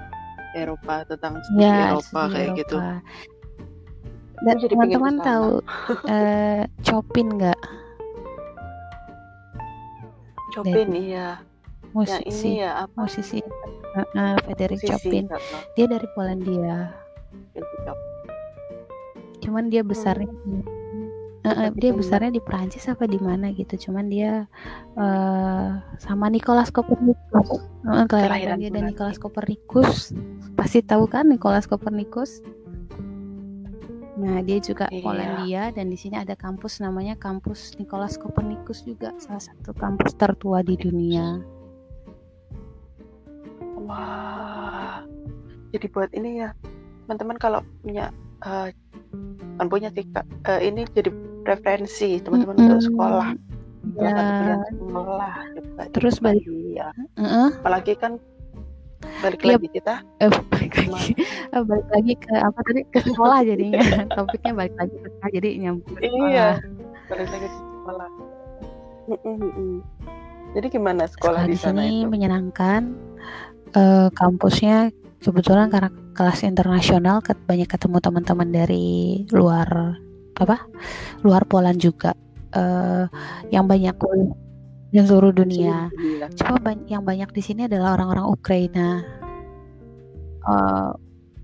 Eropa 0.52 1.08
tentang 1.08 1.40
studi 1.48 1.64
ya, 1.64 1.96
Eropa 1.96 2.22
kayak 2.28 2.48
Eropa. 2.50 2.60
gitu 2.60 2.78
dan 4.42 4.58
teman-teman 4.58 5.16
tahu 5.22 5.62
uh, 6.10 6.66
Chopin 6.82 7.28
nggak? 7.38 7.62
Chopin 10.52 10.90
iya. 10.98 11.38
Musisi. 11.92 12.24
Yang 12.24 12.40
ini 12.44 12.52
ya 12.64 12.72
apa? 12.88 12.98
Musisi. 13.04 13.40
Uh, 13.92 14.08
uh, 14.16 14.36
Frederick 14.48 14.82
Chopin. 14.88 15.28
Dia 15.76 15.86
dari 15.88 16.08
Polandia. 16.16 16.96
Cuman 19.42 19.68
dia 19.68 19.82
besarnya 19.84 20.30
hmm. 20.30 20.64
uh, 21.44 21.50
uh, 21.50 21.70
dia 21.76 21.92
besarnya 21.92 22.32
di 22.32 22.40
Prancis 22.40 22.88
apa 22.88 23.04
di 23.10 23.20
mana 23.20 23.52
gitu. 23.52 23.90
Cuman 23.90 24.08
dia 24.08 24.48
uh, 24.96 25.82
sama 26.00 26.32
Nicolas 26.32 26.72
Copernicus. 26.72 27.60
Uh, 27.84 28.08
kelahiran 28.08 28.62
dia 28.62 28.72
dan 28.72 28.88
Nicolas 28.88 29.20
Copernicus. 29.20 30.16
Pasti 30.56 30.80
tahu 30.80 31.10
kan 31.10 31.28
Nicolas 31.28 31.68
Copernicus? 31.68 32.40
Nah, 34.22 34.38
dia 34.46 34.62
juga 34.62 34.86
iya. 34.94 35.02
Polandia 35.02 35.64
dan 35.74 35.90
di 35.90 35.98
sini 35.98 36.14
ada 36.14 36.38
kampus 36.38 36.78
namanya 36.78 37.18
kampus 37.18 37.74
Nicholas 37.82 38.22
Copernicus 38.22 38.86
juga 38.86 39.18
salah 39.18 39.42
satu 39.42 39.74
kampus 39.74 40.14
tertua 40.14 40.62
di 40.62 40.78
dunia. 40.78 41.42
Wah. 43.88 45.02
Jadi 45.72 45.86
buat 45.88 46.12
ini 46.12 46.44
ya, 46.44 46.50
teman-teman 47.08 47.38
kalau 47.40 47.60
punya 47.82 48.12
uh, 48.44 48.68
kan 49.60 49.68
punya 49.72 49.90
sih 49.96 50.04
uh, 50.48 50.60
ini 50.60 50.84
jadi 50.92 51.12
referensi 51.48 52.20
teman-teman 52.20 52.56
mm 52.56 52.62
-hmm. 52.62 52.70
untuk 52.76 52.82
sekolah. 52.92 53.30
Ya. 53.98 54.14
sekolah 54.70 55.36
juga. 55.58 55.84
Terus 55.96 56.16
balik 56.22 56.46
ya. 56.76 56.90
Uh 57.18 57.24
-uh. 57.24 57.48
Apalagi 57.64 57.98
kan 57.98 58.22
balik 59.22 59.42
ya, 59.42 59.58
lagi 59.58 59.68
kita 59.74 59.96
eh, 60.22 60.30
balik 60.50 60.74
lagi 60.78 61.12
eh, 61.54 61.64
balik 61.66 61.88
lagi 61.90 62.14
ke 62.18 62.34
apa 62.38 62.60
tadi 62.66 62.82
ke 62.90 63.00
sekolah 63.06 63.40
jadinya 63.46 63.82
topiknya 64.18 64.52
balik 64.54 64.76
lagi 64.78 64.96
ke 64.98 65.08
sekolah 65.10 65.30
jadi 65.34 65.50
nyambung 65.62 65.98
iya 66.02 66.48
balik 67.10 67.30
lagi 67.30 67.48
ke 67.50 67.60
sekolah 67.60 68.10
jadi 70.52 70.68
gimana 70.68 71.04
sekolah, 71.08 71.44
sekolah 71.48 71.50
di, 71.50 71.56
sana 71.58 71.82
sini 71.86 72.06
itu? 72.06 72.10
menyenangkan 72.10 72.82
uh, 73.76 74.08
kampusnya 74.14 74.92
kebetulan 75.22 75.70
karena 75.70 75.90
kelas 76.12 76.44
internasional 76.44 77.22
banyak 77.46 77.70
ketemu 77.70 77.98
teman-teman 78.02 78.50
dari 78.50 79.24
luar 79.30 79.96
apa 80.36 80.66
luar 81.22 81.46
Poland 81.46 81.78
juga 81.78 82.18
uh, 82.56 83.06
yang 83.54 83.70
banyak 83.70 83.96
dan 84.92 85.04
seluruh 85.08 85.32
dunia. 85.32 85.88
Cuma 86.36 86.60
ba- 86.60 86.88
yang 86.92 87.08
banyak 87.08 87.32
di 87.32 87.42
sini 87.42 87.66
adalah 87.66 87.96
orang-orang 87.96 88.28
Ukraina. 88.28 88.90
Uh, 90.44 90.92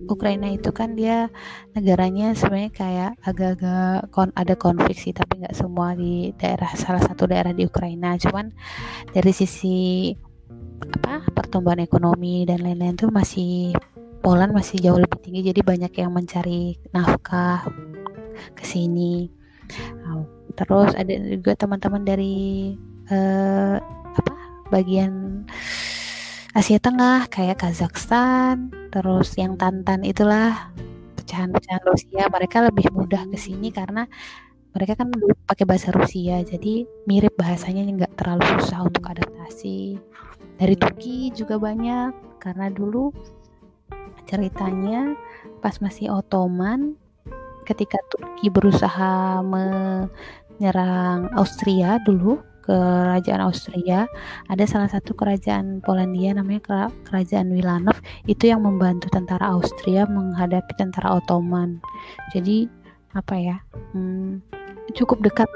Ukraina 0.05 0.53
itu 0.53 0.69
kan 0.69 0.93
dia 0.93 1.25
negaranya 1.73 2.37
sebenarnya 2.37 2.69
kayak 2.69 3.11
agak-agak 3.25 4.13
kon 4.13 4.29
ada 4.37 4.53
konflik 4.53 4.93
sih 4.93 5.09
tapi 5.09 5.41
nggak 5.41 5.57
semua 5.57 5.97
di 5.97 6.29
daerah 6.37 6.69
salah 6.77 7.01
satu 7.01 7.25
daerah 7.25 7.49
di 7.49 7.65
Ukraina 7.65 8.13
cuman 8.21 8.53
dari 9.09 9.33
sisi 9.33 10.13
apa 10.81 11.25
pertumbuhan 11.33 11.81
ekonomi 11.81 12.45
dan 12.45 12.61
lain-lain 12.61 12.95
tuh 12.97 13.09
masih 13.09 13.73
Poland 14.21 14.51
masih 14.51 14.81
jauh 14.81 14.99
lebih 14.99 15.19
tinggi 15.23 15.53
jadi 15.53 15.61
banyak 15.63 15.93
yang 15.97 16.11
mencari 16.11 16.77
nafkah 16.91 17.63
ke 18.53 18.63
sini 18.65 19.31
terus 20.57 20.91
ada 20.97 21.13
juga 21.13 21.53
teman-teman 21.53 22.01
dari 22.01 22.73
uh, 23.13 23.77
apa 24.17 24.33
bagian 24.73 25.45
Asia 26.57 26.81
Tengah 26.81 27.29
kayak 27.29 27.61
Kazakhstan, 27.61 28.73
terus 28.89 29.37
yang 29.37 29.61
Tantan 29.61 30.01
itulah 30.01 30.73
pecahan-pecahan 31.13 31.85
Rusia. 31.85 32.25
Mereka 32.33 32.65
lebih 32.65 32.89
mudah 32.97 33.29
ke 33.29 33.37
sini 33.37 33.69
karena 33.69 34.09
mereka 34.73 34.97
kan 34.97 35.13
pakai 35.45 35.69
bahasa 35.69 35.93
Rusia, 35.93 36.41
jadi 36.41 36.89
mirip 37.05 37.37
bahasanya 37.37 37.85
nggak 37.85 38.17
terlalu 38.17 38.41
susah 38.57 38.89
untuk 38.89 39.05
adaptasi. 39.05 40.01
Dari 40.57 40.73
Turki 40.73 41.29
juga 41.37 41.61
banyak 41.61 42.41
karena 42.41 42.73
dulu 42.73 43.13
ceritanya 44.25 45.13
pas 45.61 45.77
masih 45.79 46.11
Ottoman 46.11 46.97
ketika 47.63 48.01
Turki 48.09 48.49
berusaha 48.49 49.41
menyerang 49.45 51.29
Austria 51.37 52.01
dulu 52.03 52.41
kerajaan 52.67 53.39
Austria 53.47 54.11
ada 54.51 54.65
salah 54.67 54.91
satu 54.91 55.15
kerajaan 55.15 55.79
Polandia 55.79 56.35
namanya 56.35 56.91
kerajaan 57.07 57.55
Wilanov 57.55 57.95
itu 58.27 58.51
yang 58.51 58.67
membantu 58.67 59.07
tentara 59.07 59.55
Austria 59.55 60.03
menghadapi 60.03 60.75
tentara 60.75 61.15
Ottoman. 61.15 61.79
Jadi 62.35 62.67
apa 63.15 63.35
ya 63.39 63.57
hmm, 63.95 64.43
cukup 64.93 65.23
dekat 65.23 65.47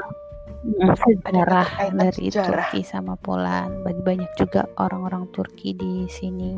sejarah 0.63 1.67
dari 1.93 2.30
sejarah. 2.30 2.69
Turki 2.69 2.82
sama 2.86 3.17
Poland. 3.17 3.82
Bagi 3.82 4.02
banyak 4.02 4.32
juga 4.38 4.69
orang-orang 4.78 5.26
Turki 5.34 5.74
di 5.74 6.06
sini. 6.06 6.54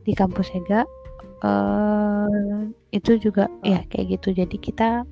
Di 0.00 0.12
kampus 0.16 0.54
Ega 0.56 0.86
uh, 1.44 2.64
itu 2.94 3.18
juga 3.18 3.50
ya 3.66 3.82
kayak 3.90 4.20
gitu. 4.20 4.34
Jadi 4.38 4.56
kita 4.56 5.04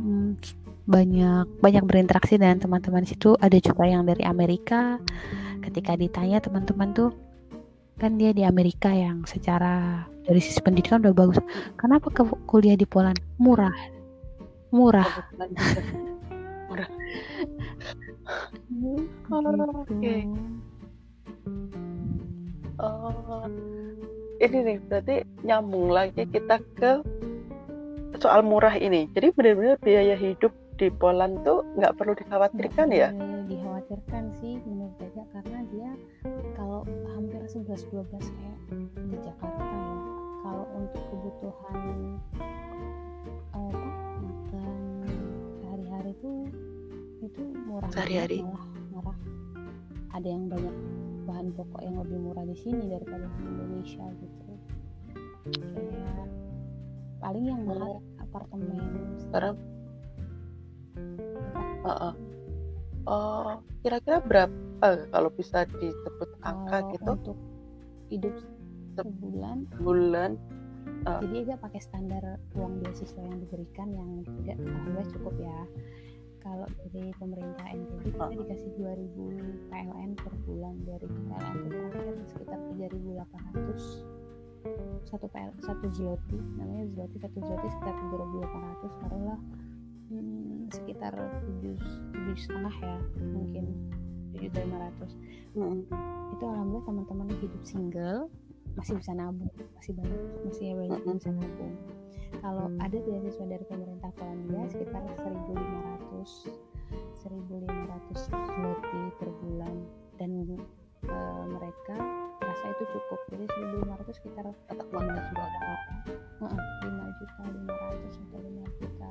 hmm, 0.00 0.40
banyak 0.84 1.46
banyak 1.60 1.84
berinteraksi 1.84 2.40
dengan 2.40 2.60
teman-teman 2.60 3.04
situ. 3.04 3.36
Ada 3.38 3.60
juga 3.60 3.84
yang 3.84 4.08
dari 4.08 4.24
Amerika. 4.24 4.96
Ketika 5.60 5.96
ditanya 5.96 6.40
teman-teman 6.44 6.92
tuh 6.92 7.10
kan 7.94 8.18
dia 8.18 8.34
di 8.34 8.42
Amerika 8.42 8.90
yang 8.90 9.22
secara 9.22 10.02
dari 10.24 10.40
sisi 10.40 10.58
pendidikan 10.64 11.04
udah 11.04 11.14
bagus. 11.14 11.38
Kenapa 11.76 12.08
ke 12.10 12.24
kuliah 12.48 12.76
di 12.76 12.88
Poland? 12.88 13.20
Murah. 13.38 13.72
Murah 14.74 15.30
murah 16.74 16.90
oh, 19.30 19.86
okay. 19.86 20.26
oh 22.82 23.46
ini 24.42 24.58
nih 24.66 24.78
berarti 24.90 25.16
nyambung 25.46 25.94
lagi 25.94 26.26
kita 26.26 26.58
ke 26.74 26.98
soal 28.18 28.42
murah 28.42 28.74
ini 28.74 29.06
jadi 29.14 29.30
benar-benar 29.30 29.78
biaya 29.78 30.18
hidup 30.18 30.50
di 30.74 30.90
Poland 30.90 31.46
tuh 31.46 31.62
nggak 31.78 31.94
perlu 31.94 32.18
dikhawatirkan 32.18 32.90
gak 32.90 32.98
ya? 32.98 33.10
Dikhawatirkan 33.46 34.34
sih 34.42 34.58
menurut 34.66 34.94
saya 34.98 35.24
karena 35.30 35.58
dia 35.70 35.90
kalau 36.58 36.82
hampir 37.14 37.38
11-12 37.46 38.10
kayak 38.10 38.58
di 38.98 39.16
Jakarta 39.22 39.62
ya. 39.62 39.94
Kalau 40.44 40.64
untuk 40.76 41.02
kebutuhan 41.08 42.18
apa 43.54 43.86
makan 44.18 44.78
sehari-hari 45.62 46.12
tuh 46.18 46.50
itu 47.28 47.42
murah 47.64 47.90
sehari-hari 47.92 48.44
murah. 48.92 49.16
Ada 50.14 50.28
yang 50.30 50.46
banyak 50.46 50.76
bahan 51.24 51.48
pokok 51.56 51.80
yang 51.82 51.96
lebih 51.98 52.18
murah 52.20 52.44
di 52.46 52.56
sini 52.56 52.86
daripada 52.86 53.26
di 53.26 53.42
Indonesia 53.42 54.04
gitu. 54.20 54.50
Kayak 55.74 56.28
paling 57.18 57.44
yang 57.48 57.60
mahal 57.64 58.04
apartemen. 58.20 58.80
Sekarang 59.18 59.56
uh, 61.84 62.12
uh. 62.12 62.14
Oh, 63.04 63.60
kira-kira 63.84 64.24
berapa 64.24 64.88
kalau 65.12 65.28
bisa 65.36 65.68
disebut 65.76 66.30
angka 66.40 66.78
oh, 66.80 66.88
gitu? 66.96 67.10
Untuk 67.20 67.38
hidup 68.08 68.34
sebulan. 68.96 69.68
Bulan. 69.76 70.40
Uh. 71.04 71.20
Jadi 71.20 71.48
agak 71.48 71.68
pakai 71.68 71.80
standar 71.84 72.40
uang 72.56 72.80
beasiswa 72.80 73.20
yang 73.20 73.36
diberikan 73.44 73.88
yang 73.92 74.10
tidak 74.40 74.56
alhamdulillah 74.56 75.08
cukup 75.12 75.34
ya. 75.36 75.58
Kalau 76.44 76.68
dari 76.92 77.08
pemerintah 77.16 77.64
NTB 77.72 78.12
kita 78.12 78.20
uh. 78.20 78.36
dikasih 78.36 78.70
2000 78.76 79.72
PLN 79.72 80.10
per 80.20 80.32
bulan 80.44 80.76
dari 80.84 81.08
PLN 81.08 81.72
terakhir 81.72 82.16
sekitar 82.28 82.60
3800 82.76 84.24
satu 85.04 85.28
PL 85.28 85.52
satu 85.60 85.86
zloty 85.92 86.40
namanya 86.56 86.88
zloty 86.96 87.20
satu 87.20 87.36
zloty 87.36 87.68
sekitar 87.68 87.94
3800 88.16 89.00
taruhlah 89.04 89.40
hmm, 90.08 90.72
sekitar 90.72 91.12
tujuh 91.44 91.76
tujuh 92.12 92.36
setengah 92.36 92.74
ya 92.80 92.96
mungkin 93.20 93.64
juta 94.44 94.60
lima 94.60 94.78
ratus. 94.90 95.12
Itu 96.34 96.44
alhamdulillah 96.44 96.84
teman-teman 96.84 97.26
hidup 97.38 97.62
single 97.62 98.28
masih 98.74 98.94
bisa 98.98 99.12
nabung 99.14 99.50
masih 99.78 99.92
banyak 99.94 100.20
masih 100.46 100.74
banyak 100.74 101.00
yang 101.06 101.16
bisa 101.18 101.30
nabung. 101.30 101.74
Kalau 102.42 102.66
ada 102.82 102.96
beasiswa 102.98 103.44
dari 103.46 103.64
pemerintah 103.70 104.10
Polandia 104.18 104.66
sekitar 104.68 105.02
1.500 105.16 106.74
1.500 107.24 108.28
zloty 108.28 109.02
per 109.16 109.28
bulan. 109.40 109.74
Dan 110.14 110.30
e, 111.06 111.18
mereka 111.50 111.96
rasa 112.42 112.64
itu 112.76 112.84
cukup. 112.92 113.20
Jadi 113.32 113.44
1.500 113.82 114.18
sekitar 114.18 114.44
tetap 114.68 114.86
5 114.92 115.00
juta. 115.00 115.44
uh, 116.44 116.52
5 116.84 117.18
juta 117.18 117.42
500 117.48 118.22
atau 118.28 118.38
5 118.42 118.78
juta 118.78 119.10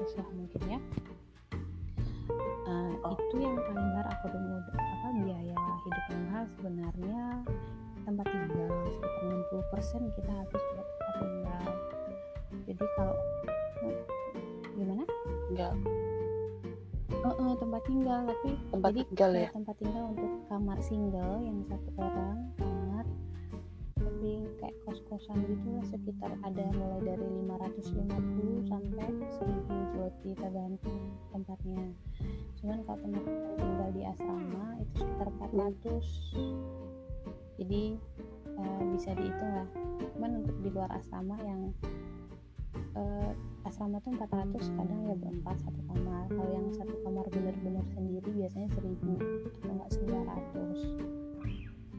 600 0.00 0.18
lah 0.18 0.28
mungkin 0.32 0.62
ya. 0.66 0.80
Uh, 2.70 2.94
itu 3.18 3.36
yang 3.42 3.58
paling 3.58 3.88
mahal 3.90 4.06
aku 4.06 4.26
apa 4.70 5.08
biaya 5.26 5.58
hidup 5.82 6.04
yang 6.14 6.22
mahal 6.30 6.44
sebenarnya 6.54 7.22
20% 9.50 10.14
kita 10.14 10.30
habis 10.30 10.62
buat 10.74 10.88
abendal 11.14 11.70
jadi 12.70 12.86
kalau 12.94 13.16
eh, 13.82 13.98
gimana? 14.78 15.02
Enggak. 15.50 15.74
Uh, 17.20 17.36
uh, 17.36 17.52
tempat 17.58 17.82
tinggal 17.84 18.24
tapi 18.24 18.56
tempat 18.72 18.90
jadi 18.94 19.04
tinggal 19.12 19.30
ya? 19.34 19.48
tempat 19.52 19.76
tinggal 19.76 20.04
untuk 20.14 20.30
kamar 20.48 20.78
single 20.80 21.36
yang 21.42 21.58
satu 21.68 21.90
orang 22.00 22.48
kamar 22.56 23.04
tapi 23.98 24.46
kayak 24.62 24.76
kos-kosan 24.86 25.42
gitu 25.44 25.68
lah 25.74 25.84
sekitar 25.90 26.32
ada 26.46 26.64
mulai 26.78 27.02
dari 27.04 27.26
550 27.44 28.70
sampai 28.70 29.06
1000 29.10 29.92
zloty 29.92 30.30
tergantung 30.38 31.00
tempatnya. 31.34 31.82
Cuman 32.62 32.78
kalau 32.88 32.98
tempat 33.04 33.24
tinggal 33.58 33.90
di 33.92 34.02
asrama 34.06 34.64
itu 34.80 34.94
sekitar 35.02 35.28
400 35.28 37.60
jadi 37.60 38.00
uh, 38.60 38.82
bisa 38.92 39.16
dihitung 39.16 39.52
lah. 39.56 39.68
Cuman 40.16 40.44
untuk 40.44 40.56
di 40.60 40.68
luar 40.72 40.90
asrama 40.92 41.36
yang 41.42 41.72
uh, 42.94 43.32
asrama 43.64 44.00
tuh 44.04 44.12
400 44.16 44.76
kadang 44.76 45.00
ya 45.08 45.16
berempat 45.16 45.56
satu 45.64 45.80
kamar. 45.88 46.24
Kalau 46.28 46.50
yang 46.52 46.68
satu 46.76 46.94
kamar 47.04 47.24
bener-bener 47.32 47.84
sendiri 47.96 48.28
biasanya 48.32 48.68
1000 48.76 49.60
atau 49.60 49.70
enggak 49.72 49.90
900 49.96 51.20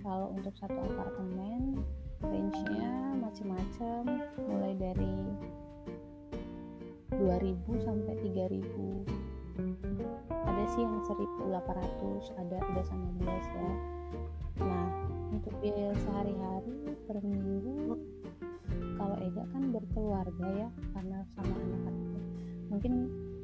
kalau 0.01 0.33
untuk 0.33 0.53
satu 0.57 0.75
apartemen 0.75 1.85
range-nya 2.25 2.89
macam-macam 3.21 4.01
mulai 4.49 4.73
dari 4.75 5.15
2000 7.15 7.85
sampai 7.85 8.13
3000 8.33 9.30
ada 10.31 10.63
sih 10.71 10.81
yang 10.81 11.01
1800 11.05 12.41
ada 12.41 12.57
udah 12.61 12.85
sama 12.85 13.07
bias 13.19 13.47
ya. 13.51 13.71
Nah 14.61 14.87
untuk 15.31 15.53
biaya 15.59 15.95
sehari-hari 16.05 16.95
per 17.07 17.17
minggu 17.23 17.97
kalau 18.95 19.17
Ega 19.19 19.43
kan 19.49 19.63
berkeluarga 19.73 20.47
ya 20.55 20.69
karena 20.93 21.25
sama 21.33 21.53
anak-anak 21.55 21.95
mungkin 22.71 22.93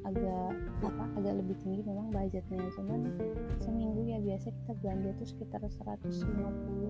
agak 0.07 0.55
apa 0.87 1.03
agak 1.19 1.33
lebih 1.43 1.55
tinggi 1.59 1.83
memang 1.83 2.07
budgetnya. 2.15 2.63
Cuman 2.79 3.11
seminggu 3.59 4.07
ya 4.07 4.23
biasa 4.23 4.55
kita 4.55 4.71
belanja 4.79 5.09
tuh 5.19 5.27
sekitar 5.27 5.61
150 5.67 6.23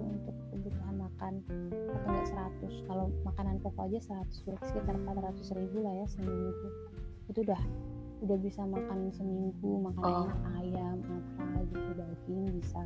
untuk 0.06 0.36
kebutuhan 0.54 0.96
makan. 1.02 1.34
Atau 1.90 2.10
enggak 2.14 2.28
100 2.62 2.86
kalau 2.86 3.10
makanan 3.26 3.58
pokok 3.66 3.90
aja 3.90 4.22
100 4.22 4.62
sekitar 4.70 4.96
400 5.02 5.58
ribu 5.58 5.78
lah 5.82 5.94
ya 5.98 6.06
seminggu. 6.06 6.54
Itu 7.26 7.42
udah 7.42 7.62
udah 8.22 8.38
bisa 8.42 8.62
makan 8.66 9.14
seminggu 9.14 9.86
makan 9.86 10.26
oh. 10.26 10.58
ayam 10.58 10.98
apa 11.06 11.46
gitu 11.70 11.92
daging 11.94 12.44
bisa. 12.58 12.84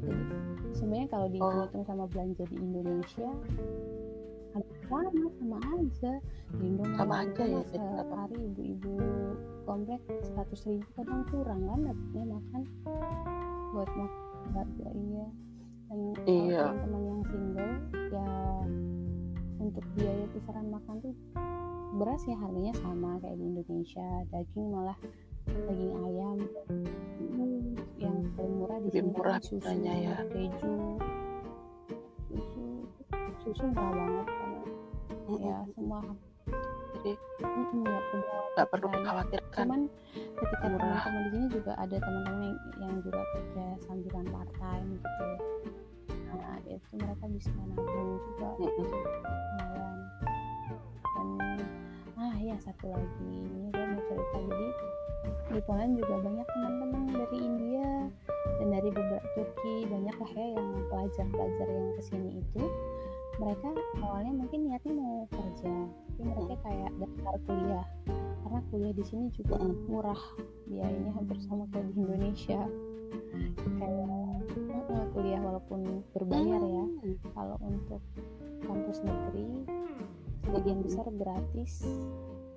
Jadi 0.00 0.24
sebenarnya 0.76 1.08
kalau 1.12 1.26
dihitung 1.28 1.84
sama 1.84 2.04
belanja 2.08 2.44
di 2.48 2.56
Indonesia 2.56 3.30
sama 4.88 5.04
sama 5.12 5.58
aja. 5.76 6.12
Di 6.56 6.68
sama 6.96 7.14
aja 7.24 7.42
ya 7.44 7.60
setiap 7.68 8.08
hari 8.08 8.36
ibu-ibu 8.48 8.96
komplek 9.68 10.00
seratus 10.24 10.64
ribu 10.64 10.88
kadang 10.96 11.22
kurang 11.28 11.60
kan 11.68 11.80
dapetnya 11.84 12.24
makan. 12.32 12.62
Buat 13.76 13.90
makan 13.92 14.28
keluarga 14.48 14.88
iya. 14.96 15.26
Dan 15.88 16.00
iya. 16.28 16.64
teman-teman 16.68 17.02
yang 17.04 17.22
single 17.32 17.74
ya 18.12 18.28
untuk 19.60 19.84
biaya 19.96 20.24
kisaran 20.32 20.66
makan 20.68 20.94
tuh 21.00 21.14
beras 21.96 22.22
ya 22.28 22.36
harganya 22.36 22.74
sama 22.76 23.16
kayak 23.24 23.36
di 23.40 23.44
Indonesia. 23.48 24.08
Daging 24.28 24.66
malah 24.68 24.98
daging 25.48 25.94
ayam. 25.96 26.36
Yang 27.98 28.16
paling 28.36 28.54
murah 28.60 28.78
di 28.84 28.88
sini 28.92 29.08
murah 29.08 29.38
susu 29.40 29.72
ya. 29.80 30.16
keju. 30.28 30.74
Susu 32.28 32.62
susu 33.40 33.64
murah 33.72 33.92
banget 33.96 34.26
karena 34.28 34.60
mm 34.60 35.32
-hmm. 35.32 35.48
ya 35.48 35.58
semua. 35.72 36.00
Jadi 36.98 37.12
nggak 37.78 38.02
perlu 38.10 38.24
nggak 38.52 38.68
perlu 38.68 38.86
dikhawatirkan. 38.92 39.64
Cuman 39.64 39.82
ketika 40.12 40.66
teman-teman 40.66 41.22
di 41.24 41.30
sini 41.32 41.46
juga 41.52 41.72
ada 41.80 41.96
teman-teman 41.96 42.42
yang, 42.42 42.58
yang 42.82 42.94
juga 43.00 43.20
kerja 43.32 43.64
sambilan 43.88 44.26
part 44.28 44.50
time 44.60 44.86
gitu. 45.00 45.26
Nah 46.28 46.58
itu 46.68 46.92
mereka 47.00 47.24
bisa 47.32 47.50
nabung 47.56 48.20
juga 48.20 48.48
mm 48.58 48.68
-hmm. 48.68 48.88
dan 51.18 51.67
ah 52.48 52.56
ya 52.56 52.64
satu 52.64 52.88
lagi. 52.88 53.28
Ini 53.44 53.68
gue 53.68 53.84
mau 53.92 54.00
cerita. 54.08 54.38
Jadi 54.40 54.68
di 55.52 55.60
Poland 55.68 55.92
juga 56.00 56.14
banyak 56.16 56.46
teman-teman 56.48 57.02
dari 57.12 57.38
India 57.44 57.88
dan 58.56 58.68
dari 58.72 58.88
beberapa 58.88 59.28
Turki. 59.36 59.84
Banyak 59.84 60.16
lah 60.16 60.32
ya 60.32 60.46
yang 60.56 60.68
pelajar-pelajar 60.88 61.68
yang 61.68 61.88
ke 61.92 62.02
sini 62.08 62.40
itu. 62.40 62.62
Mereka 63.36 63.68
awalnya 64.00 64.32
mungkin 64.32 64.64
niatnya 64.64 64.92
mau 64.96 65.28
kerja. 65.28 65.76
Tapi 65.92 66.22
mereka 66.24 66.54
kayak 66.64 66.90
daftar 66.96 67.34
kuliah. 67.44 67.86
Karena 68.40 68.60
kuliah 68.72 68.94
di 68.96 69.04
sini 69.04 69.24
juga 69.36 69.56
murah. 69.84 70.22
Biayanya 70.72 71.12
hampir 71.20 71.36
sama 71.44 71.68
kayak 71.68 71.84
di 71.92 72.00
Indonesia. 72.00 72.60
Kayak 73.76 74.08
kuliah 75.12 75.40
walaupun 75.44 76.00
berbayar 76.16 76.64
ya. 76.64 76.84
Kalau 77.36 77.60
untuk 77.60 78.00
kampus 78.64 79.04
negeri 79.04 79.68
sebagian 80.48 80.80
besar 80.80 81.04
gratis 81.12 81.84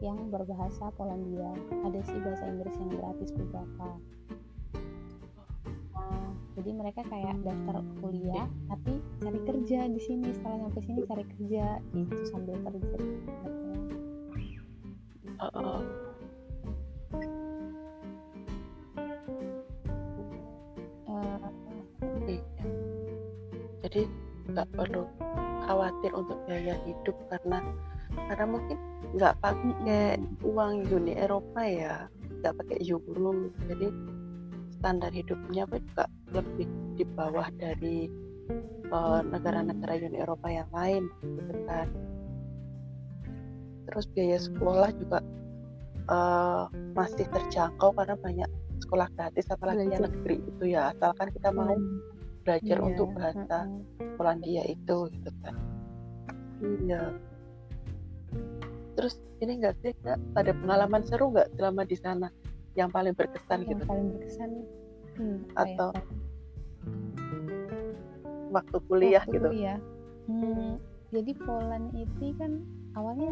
yang 0.02 0.18
berbahasa 0.34 0.90
Polandia. 0.98 1.54
Ada 1.86 2.02
sih 2.10 2.20
bahasa 2.20 2.50
Inggris 2.50 2.76
yang 2.82 2.92
gratis 2.98 3.30
beberapa. 3.32 3.88
Nah 5.94 6.34
jadi 6.58 6.70
mereka 6.76 7.02
kayak 7.08 7.38
daftar 7.46 7.86
kuliah 8.02 8.50
tapi 8.68 8.98
cari 9.22 9.40
kerja 9.46 9.80
di 9.88 10.02
sini. 10.02 10.34
Setelah 10.34 10.68
sampai 10.68 10.84
sini 10.84 11.00
cari 11.06 11.24
kerja. 11.38 11.66
Itu 11.94 12.26
sambil 12.28 12.58
kerja. 12.66 12.98
-uh. 15.42 15.82
jadi 23.92 24.08
nggak 24.56 24.68
perlu 24.72 25.04
khawatir 25.68 26.12
untuk 26.16 26.40
biaya 26.48 26.80
hidup 26.88 27.18
karena 27.28 27.60
karena 28.16 28.46
mungkin 28.48 28.78
nggak 29.12 29.36
pakai 29.44 30.20
uang 30.44 30.88
Uni 30.88 31.14
Eropa 31.20 31.62
ya 31.64 32.08
nggak 32.42 32.56
pakai 32.58 32.78
euro. 32.88 33.52
Jadi 33.70 33.88
standar 34.82 35.12
hidupnya 35.14 35.70
pun 35.70 35.80
juga 35.94 36.06
lebih 36.34 36.68
di 36.98 37.06
bawah 37.06 37.48
dari 37.60 38.10
eh, 38.90 39.22
negara-negara 39.30 39.94
uh, 39.94 40.08
Uni 40.10 40.18
Eropa 40.18 40.48
yang 40.50 40.70
lain 40.74 41.04
gitu 41.22 41.56
kan. 41.70 41.88
Terus 43.92 44.06
biaya 44.16 44.40
sekolah 44.40 44.90
juga 44.96 45.20
uh, 46.08 46.72
masih 46.96 47.28
terjangkau 47.28 47.92
karena 47.92 48.16
banyak 48.16 48.50
sekolah 48.88 49.08
gratis 49.20 49.52
apalagi 49.52 49.92
yang 49.92 50.08
negeri 50.08 50.40
itu 50.40 50.64
ya. 50.72 50.96
Asalkan 50.96 51.28
kita 51.36 51.52
mau 51.52 51.76
belajar 52.48 52.78
yeah. 52.80 52.88
untuk 52.88 53.12
bahasa 53.14 53.68
Polandia 54.16 54.64
itu 54.66 55.12
gitu 55.12 55.32
kan. 55.44 55.56
Iya 56.62 57.31
terus 59.02 59.18
ini 59.42 59.58
enggak 59.58 59.74
sih 59.82 59.98
enggak 60.06 60.22
ada 60.38 60.54
pengalaman 60.54 61.02
seru 61.02 61.34
nggak 61.34 61.50
selama 61.58 61.82
di 61.90 61.98
sana 61.98 62.30
yang 62.78 62.94
paling 62.94 63.18
berkesan 63.18 63.66
yang 63.66 63.82
gitu? 63.82 63.84
paling 63.90 64.06
berkesan? 64.14 64.50
Hmm, 65.18 65.38
atau 65.58 65.90
ya? 65.90 66.04
waktu 68.54 68.78
kuliah 68.86 69.24
waktu 69.26 69.34
gitu? 69.42 69.50
kuliah. 69.50 69.80
Hmm, 70.30 70.78
jadi 71.10 71.32
Poland 71.42 71.90
itu 71.98 72.26
kan 72.38 72.62
awalnya 72.94 73.28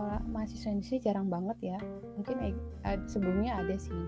orang 0.00 0.24
mahasiswa 0.32 0.72
Indonesia 0.72 0.98
jarang 1.04 1.28
banget 1.28 1.76
ya. 1.76 1.78
Mungkin 2.16 2.56
sebelumnya 3.04 3.60
ada 3.60 3.76
sih 3.76 4.00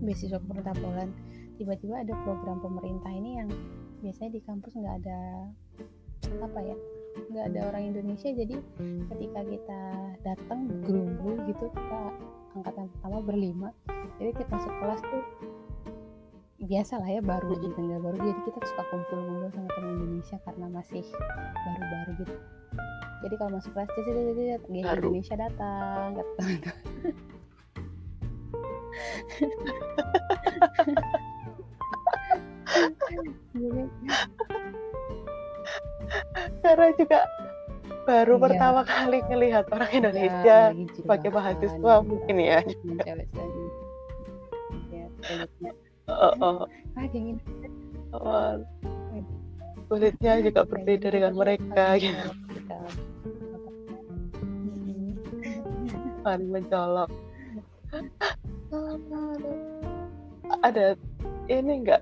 beasiswa 0.00 0.40
pemerintah 0.40 0.72
Poland. 0.80 1.12
Tiba-tiba 1.60 2.00
ada 2.00 2.16
program 2.24 2.64
pemerintah 2.64 3.12
ini 3.12 3.44
yang 3.44 3.52
biasanya 4.00 4.34
di 4.34 4.40
kampus 4.42 4.72
nggak 4.74 4.96
ada 5.04 5.20
apa 6.40 6.60
ya 6.64 6.76
nggak 7.30 7.44
ada 7.54 7.60
orang 7.70 7.82
Indonesia 7.94 8.30
jadi 8.30 8.56
ketika 9.10 9.40
kita 9.46 9.80
datang 10.22 10.66
bergerumbul 10.70 11.34
gitu 11.46 11.64
kita 11.70 12.00
angkatan 12.54 12.86
pertama 12.98 13.18
berlima 13.22 13.68
jadi 14.18 14.30
kita 14.34 14.50
masuk 14.50 14.72
kelas 14.82 15.00
tuh 15.02 15.24
biasa 16.64 16.96
lah 16.96 17.10
ya 17.10 17.20
baru 17.20 17.60
di 17.60 17.68
tengah 17.76 17.98
baru 18.00 18.16
jadi 18.18 18.40
kita 18.46 18.58
suka 18.64 18.82
kumpul-kumpul 18.88 19.50
sama 19.52 19.68
teman 19.76 19.90
Indonesia 20.00 20.36
karena 20.46 20.66
masih 20.70 21.04
baru-baru 21.54 22.10
gitu 22.24 22.36
jadi 23.24 23.34
kalau 23.40 23.50
masuk 23.56 23.72
kelas 23.72 23.90
jadi 23.96 24.10
jadi 24.32 24.42
geng 24.68 24.84
Baru. 24.84 25.08
Indonesia 25.08 25.34
datang 25.40 26.20
teman-teman. 26.20 26.74
Karena 36.62 36.88
juga 36.96 37.20
baru 38.04 38.36
Iya. 38.36 38.42
pertama 38.44 38.80
kali 38.84 39.18
ngelihat 39.32 39.64
orang 39.72 39.90
ya, 39.90 39.96
Indonesia 39.96 40.58
lagi 40.70 40.84
sebagai 40.96 41.30
mahasiswa 41.32 41.94
mungkin 42.04 42.36
ya. 42.36 42.58
Cewek-cewek. 42.64 43.28
Ya, 44.92 45.06
kulitnya. 45.24 45.70
oh, 46.08 46.32
oh, 46.36 46.58
ah 48.14 48.54
oh. 48.54 48.54
kulitnya 49.88 50.32
juga 50.44 50.60
berbeda 50.68 51.08
dengan 51.08 51.32
mereka 51.32 51.96
gitu. 51.96 52.28
paling 56.24 56.50
mencolok. 56.54 57.10
Ada 60.64 60.96
ini 61.48 61.72
enggak 61.84 62.00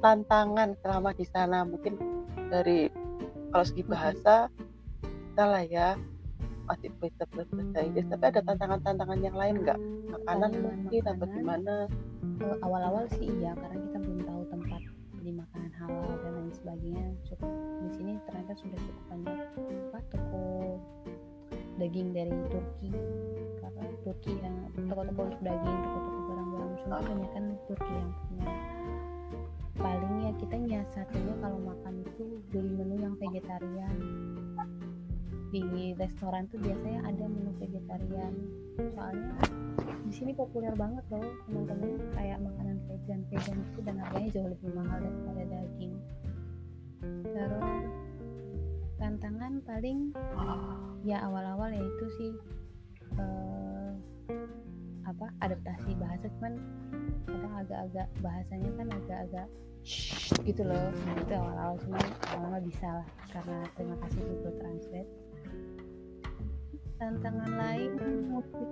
tantangan 0.00 0.74
selama 0.80 1.12
di 1.14 1.24
sana. 1.28 1.62
Mungkin 1.64 1.94
dari 2.50 2.90
kalau 3.52 3.64
segi 3.64 3.84
bahasa 3.86 4.48
kita 5.00 5.44
lah 5.46 5.64
ya 5.64 5.88
masih 6.66 6.90
bisa 6.98 7.24
berbahasa 7.30 7.78
Inggris. 7.82 8.06
Tapi 8.08 8.24
ada 8.30 8.40
tantangan-tantangan 8.44 9.20
yang 9.20 9.36
lain 9.36 9.62
enggak 9.62 9.78
makanan 10.10 10.50
Tantangan 10.50 10.62
mungkin 10.64 11.02
atau 11.02 11.14
makanan. 11.14 11.36
gimana? 11.38 11.74
Eh, 12.40 12.56
awal-awal 12.64 13.04
sih 13.20 13.28
iya 13.40 13.52
karena 13.52 13.76
kita 13.76 13.96
belum 14.00 14.20
tahu 14.24 14.42
tempat 14.48 14.80
beli 15.20 15.32
makanan 15.36 15.72
halal 15.76 16.10
dan 16.24 16.32
lain 16.40 16.52
sebagainya. 16.56 17.06
Cukup 17.28 17.50
di 17.84 17.88
sini 17.96 18.12
ternyata 18.24 18.52
sudah 18.56 18.78
cukup 18.80 19.04
banyak. 19.12 19.38
Apa 19.90 19.98
toko 20.08 20.44
daging 21.76 22.08
dari 22.16 22.34
Turki. 22.48 22.90
Karena 23.60 23.84
Turki 24.04 24.32
yang 24.40 24.56
toko-toko 24.88 25.20
untuk 25.28 25.40
daging 25.44 25.76
toko-toko 25.84 26.20
barang-barang 26.28 26.70
banyak 26.88 27.30
kan 27.36 27.44
Turki 27.68 27.92
yang 27.92 28.10
punya 28.28 28.50
paling 29.80 30.28
ya 30.28 30.32
kita 30.36 30.54
nyiasatinnya 30.60 31.34
kalau 31.40 31.58
makan 31.64 32.04
itu 32.04 32.24
beli 32.52 32.70
menu 32.76 33.00
yang 33.00 33.16
vegetarian. 33.16 33.96
Di 35.50 35.96
restoran 35.98 36.46
tuh 36.52 36.60
biasanya 36.62 37.00
ada 37.08 37.24
menu 37.26 37.50
vegetarian. 37.58 38.32
Soalnya 38.76 39.34
di 40.06 40.12
sini 40.12 40.32
populer 40.36 40.76
banget 40.76 41.02
loh 41.08 41.24
teman-teman. 41.48 41.96
Kayak 42.12 42.38
makanan 42.44 42.76
vegan 42.86 43.20
vegan 43.32 43.58
itu 43.58 43.78
dan 43.82 43.96
harganya 44.04 44.28
jauh 44.36 44.48
lebih 44.52 44.70
mahal 44.76 44.98
daripada 45.00 45.42
daging. 45.48 45.94
Terus 47.24 47.92
tantangan 49.00 49.52
paling 49.64 50.12
ya 51.08 51.24
awal-awal 51.24 51.72
ya 51.72 51.80
itu 51.80 52.06
sih 52.20 52.32
eh, 53.16 53.90
apa 55.08 55.26
adaptasi 55.40 55.96
bahasa. 55.96 56.28
Cuman 56.36 56.60
kadang 57.24 57.54
agak-agak 57.64 58.08
bahasanya 58.20 58.70
kan 58.76 58.88
agak-agak 58.92 59.48
gitu 60.44 60.62
loh. 60.64 60.90
Itu 61.20 61.32
awal-awal 61.34 61.76
cuman 61.84 62.04
lama-lama 62.34 62.58
bisa 62.64 62.86
lah 63.02 63.06
karena 63.30 63.58
terima 63.76 63.96
kasih 64.04 64.20
Google 64.24 64.56
Translate 64.60 65.10
tantangan 67.00 67.50
lain 67.56 67.90
mungkin 68.28 68.68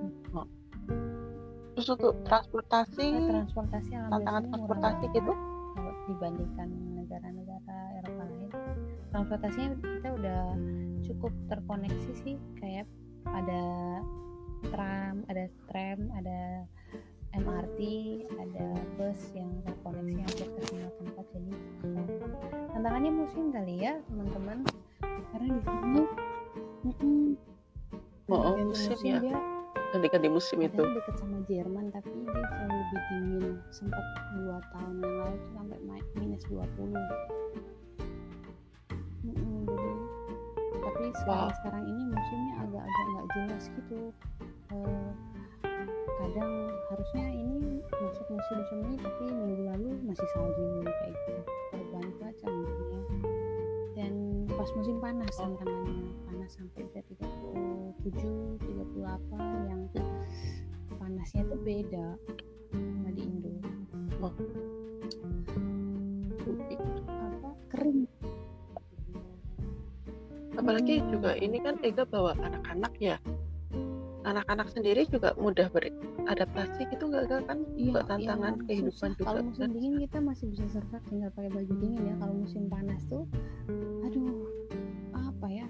terus 1.72 1.88
untuk 1.94 2.12
transportasi? 2.28 3.06
Nah, 3.08 3.46
transportasi 3.46 3.90
tantangan 3.96 4.42
murah 4.50 4.50
transportasi 4.52 5.04
gitu? 5.16 5.32
Kalau 5.78 5.92
dibandingkan 6.10 6.68
negara-negara 6.98 7.78
Eropa 8.02 8.24
lain. 8.28 8.50
Transportasinya 9.14 9.68
kita 9.80 10.08
udah 10.12 10.40
cukup 11.06 11.32
terkoneksi 11.48 12.12
sih 12.20 12.36
kayak 12.60 12.84
ada 13.30 13.62
tram 14.74 15.22
ada 15.30 15.44
tram 15.70 16.10
ada 16.18 16.66
MRT 17.30 17.78
ada 18.34 18.66
bus 18.94 19.20
yang 19.32 19.50
terkoneksi 19.62 20.16
hampir 20.18 20.46
ke 20.48 20.60
semua 20.64 20.88
tempat 20.94 21.24
jadi 21.28 21.52
tantangannya 22.72 23.12
musim 23.12 23.44
kali 23.48 23.74
ya 23.78 24.00
teman-teman. 24.06 24.58
Karena 25.28 25.48
di 25.50 25.62
sini 25.62 26.02
mm-mm, 26.84 27.26
Oh, 28.28 28.52
ganti 28.52 28.64
musim 28.66 28.92
musim 28.92 29.08
ya. 29.08 29.18
dia. 29.20 29.38
Ganti-ganti 29.88 30.28
musim 30.28 30.58
itu. 30.60 30.82
dekat 30.84 31.16
sama 31.16 31.38
Jerman 31.44 31.84
tapi 31.88 32.12
dia 32.12 32.42
jauh 32.44 32.68
lebih 32.68 33.00
dingin. 33.08 33.44
Sempat 33.70 34.04
dua 34.34 34.56
tahun 34.70 34.94
yang 34.98 35.14
lalu 35.18 35.34
tuh 35.34 35.50
sampai 35.54 35.78
mi- 35.82 36.08
minus 36.14 36.44
20 36.44 36.92
Mm-mm, 39.24 39.56
jadi 39.64 39.92
tapi 40.78 41.04
sekarang 41.14 41.52
sekarang 41.54 41.84
ini 41.84 42.02
musimnya 42.06 42.52
agak-agak 42.58 43.04
nggak 43.06 43.26
jelas 43.30 43.64
gitu. 43.70 44.00
Eh, 44.70 45.08
kadang 46.18 46.52
harusnya 46.90 47.26
ini 47.30 47.78
masuk 47.86 48.26
musim 48.26 48.58
semi 48.66 48.94
tapi 48.98 49.24
minggu 49.30 49.64
lalu 49.70 49.90
masih 50.02 50.26
salju 50.34 50.82
kayak 50.82 51.14
gitu. 51.14 51.32
Perubahan 51.70 52.10
cuaca 52.18 52.46
mungkin 52.50 52.86
ya. 52.90 53.02
Dan 53.94 54.14
pas 54.50 54.70
musim 54.74 54.96
panas 54.98 55.34
tantangannya. 55.38 56.10
Panas 56.26 56.50
sampai 56.58 56.82
bisa 56.90 57.00
37 58.02 58.58
38 58.66 59.70
yang 59.70 59.82
panasnya 60.98 61.42
tuh 61.46 61.60
beda 61.62 62.06
sama 62.74 63.10
di 63.14 63.22
Indo. 63.22 63.54
Oh. 64.18 64.34
apa? 67.06 67.50
Kering. 67.70 68.02
Apalagi 70.58 70.94
Hmm. 70.98 71.08
juga 71.14 71.30
ini 71.38 71.58
kan 71.62 71.78
Ega 71.86 72.02
bawa 72.02 72.34
anak-anak 72.34 72.92
ya 72.98 73.16
anak-anak 74.26 74.68
sendiri 74.74 75.06
juga 75.06 75.34
mudah 75.38 75.70
beradaptasi 75.70 76.90
gitu 76.90 77.06
nggak 77.06 77.24
Ga? 77.30 77.38
kan 77.46 77.58
Iya, 77.78 77.92
Buat 77.94 78.06
tantangan 78.10 78.54
iya, 78.58 78.64
kehidupan 78.66 79.10
susah. 79.10 79.18
juga 79.18 79.26
Kalau 79.30 79.42
musim 79.46 79.62
kan. 79.62 79.70
dingin 79.74 79.94
kita 80.02 80.18
masih 80.18 80.46
bisa 80.50 80.64
survive 80.70 81.04
tinggal 81.06 81.30
pakai 81.34 81.50
baju 81.54 81.72
dingin 81.78 82.02
ya. 82.02 82.14
Kalau 82.18 82.34
musim 82.34 82.62
panas 82.66 83.00
tuh, 83.06 83.24
aduh, 84.02 84.34
apa 85.14 85.46
ya? 85.48 85.66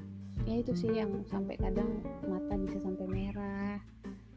Ya 0.48 0.54
itu 0.64 0.72
sih 0.72 0.90
yang 0.96 1.12
sampai 1.28 1.60
kadang 1.60 2.00
mata 2.24 2.54
bisa 2.56 2.80
sampai 2.80 3.04
merah. 3.04 3.76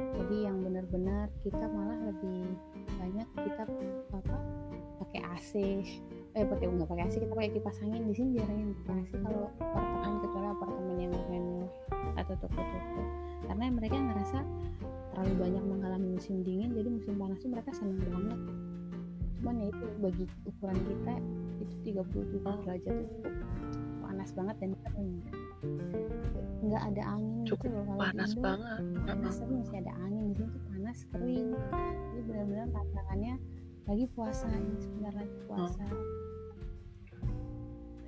Jadi 0.02 0.44
yang 0.44 0.60
benar-benar 0.60 1.32
kita 1.40 1.66
malah 1.72 1.96
lebih 2.04 2.52
banyak 3.00 3.28
kita 3.48 3.64
apa 4.12 4.38
pakai 5.00 5.22
AC 5.34 5.52
eh 6.32 6.46
pakai 6.48 6.66
nggak 6.68 6.88
pakai 6.88 7.04
AC 7.08 7.20
kita 7.20 7.34
pakai 7.36 7.52
kipas 7.52 7.78
angin 7.84 8.08
di 8.08 8.16
sini 8.16 8.40
jarang 8.40 8.60
yang 8.60 8.72
pakai 8.84 8.96
AC 9.04 9.12
kalau 9.20 9.48
apartemen 9.60 10.14
kecuali 10.24 10.48
apartemen 10.48 10.96
yang 10.96 11.12
mewah 11.28 11.70
atau 12.16 12.34
toko-toko 12.40 13.02
karena 13.46 13.66
mereka 13.74 13.96
ngerasa 13.98 14.40
terlalu 15.12 15.34
banyak 15.38 15.64
mengalami 15.68 16.08
musim 16.16 16.42
dingin 16.42 16.72
jadi 16.72 16.88
musim 16.88 17.14
panas 17.20 17.38
tuh 17.44 17.50
mereka 17.52 17.70
senang 17.76 18.00
banget. 18.00 18.40
Cuman 19.42 19.56
ya 19.58 19.68
itu 19.74 19.86
bagi 20.00 20.26
ukuran 20.46 20.80
kita 20.86 21.14
itu 21.62 21.76
37 21.98 22.42
derajat 22.42 22.94
itu 22.94 23.06
cukup 23.22 23.34
panas 24.02 24.30
banget 24.38 24.56
dan 24.62 24.72
kering 24.86 25.14
nggak 26.62 26.84
ada 26.94 27.04
angin 27.18 27.42
gitu 27.42 27.58
Cukup 27.58 27.70
loh 27.74 27.84
kalau 27.90 28.02
panas 28.06 28.32
Indo 28.32 28.42
banget. 28.46 28.80
Panas 29.10 29.36
tapi 29.42 29.54
masih 29.58 29.78
ada 29.82 29.94
angin 30.06 30.24
di 30.30 30.34
sini 30.38 30.50
tuh 30.54 30.64
panas 30.70 30.98
kering. 31.10 31.50
Jadi 32.14 32.22
benar-benar 32.30 32.68
tantangannya 32.70 33.34
lagi 33.90 34.06
puasa 34.14 34.48
ini 34.54 34.78
sebentar 34.78 35.14
lagi 35.18 35.36
puasa. 35.50 35.86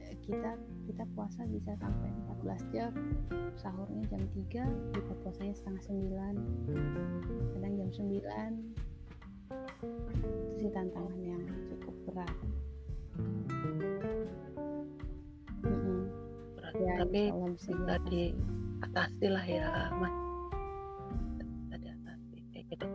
Eh, 0.06 0.16
kita 0.22 0.52
kita 0.84 1.04
puasa 1.16 1.42
bisa 1.48 1.72
sampai 1.80 2.10
14 2.44 2.74
jam 2.76 2.92
sahurnya 3.56 4.04
jam 4.12 4.22
3 4.52 4.96
buka 4.98 5.14
puasanya 5.24 5.56
setengah 5.56 5.82
9 5.88 7.56
kadang 7.58 7.74
jam 7.80 7.90
9 7.92 8.12
itu 8.14 8.30
sih 10.60 10.72
tantangan 10.72 11.20
yang 11.22 11.44
cukup 11.72 11.96
berat 12.10 12.36
berat. 15.64 16.74
ya 16.74 16.94
tapi 17.06 17.30
bisa 17.32 17.70
diatasi. 17.70 18.24
diatasi 18.82 19.26
lah 19.30 19.46
ya 19.46 19.94
mas 20.02 20.16
bisa 21.62 21.76
diatasi 21.80 22.36
kayak 22.52 22.66
gitu 22.74 22.88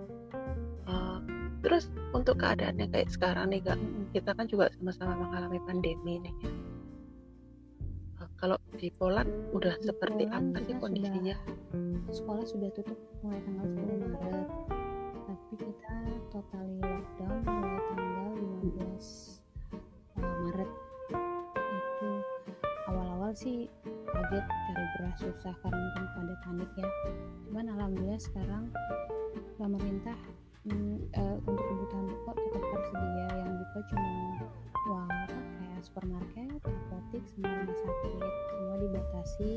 Eh, 0.88 1.18
terus 1.60 1.92
untuk 2.16 2.40
keadaannya 2.40 2.88
kayak 2.88 3.12
sekarang 3.12 3.52
nih 3.52 3.60
kak 3.60 3.76
Mm-mm. 3.76 4.08
kita 4.16 4.32
kan 4.32 4.48
juga 4.48 4.72
sama-sama 4.80 5.28
mengalami 5.28 5.60
pandemi 5.68 6.16
nih 6.24 6.34
ya. 6.40 6.50
Eh, 8.38 8.46
kalau 8.46 8.54
di 8.78 8.86
Poland 8.94 9.26
udah 9.50 9.74
Di 9.82 9.90
seperti 9.90 10.30
Poland 10.30 10.54
apa 10.54 10.58
sih 10.62 10.74
kondisinya? 10.78 11.34
Sekolah 12.06 12.46
sudah 12.46 12.70
tutup 12.70 12.94
mulai 13.26 13.42
tanggal 13.42 13.66
10 13.66 14.14
Maret. 14.14 14.48
Tapi 15.26 15.54
kita 15.58 15.94
totally 16.30 16.78
lockdown 16.78 17.42
mulai 17.42 17.82
tanggal 17.90 18.30
15 18.62 19.42
uh, 20.22 20.34
Maret. 20.46 20.70
Itu 21.58 22.10
awal-awal 22.86 23.34
sih 23.34 23.66
kaget 24.06 24.46
cari 24.46 24.86
beras 24.94 25.16
susah 25.18 25.54
karena 25.58 25.82
mungkin 25.82 26.06
pada 26.14 26.34
panik 26.46 26.70
ya 26.78 26.88
cuman 27.44 27.66
alhamdulillah 27.76 28.22
sekarang 28.22 28.64
pemerintah 29.60 30.16
mm, 30.68 30.96
uh, 31.16 31.36
untuk 31.48 31.64
kebutuhan 31.64 32.06
pokok 32.24 32.36
tetap 32.36 32.62
tersedia 32.62 33.28
yang 33.32 33.52
buka 33.56 33.78
cuma 33.88 34.12
uang 34.88 35.08
apa 35.08 35.38
kayak 35.58 35.80
supermarket, 35.84 36.60
apotek, 36.64 37.22
semua 37.32 37.52
rumah 37.60 37.78
sakit 37.78 38.22
semua 38.52 38.76
dibatasi. 38.80 39.50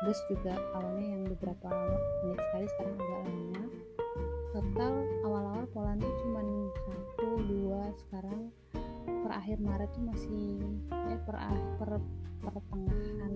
Bus 0.00 0.20
juga 0.32 0.54
awalnya 0.72 1.06
yang 1.12 1.22
beberapa 1.28 1.68
menit 2.24 2.40
sekali 2.40 2.66
sekarang 2.72 2.96
agak 2.96 3.20
lama. 3.20 3.62
Total 4.50 4.92
awal-awal 5.28 5.64
Poland 5.76 6.00
tuh 6.00 6.14
cuma 6.24 6.40
satu 7.20 7.36
dua 7.44 7.82
sekarang 8.08 8.48
per 9.04 9.32
akhir 9.36 9.60
Maret 9.60 9.90
tuh 9.92 10.04
masih 10.08 10.44
eh 10.88 11.20
per 11.28 11.36
per 11.76 11.90
pertengahan 12.40 13.32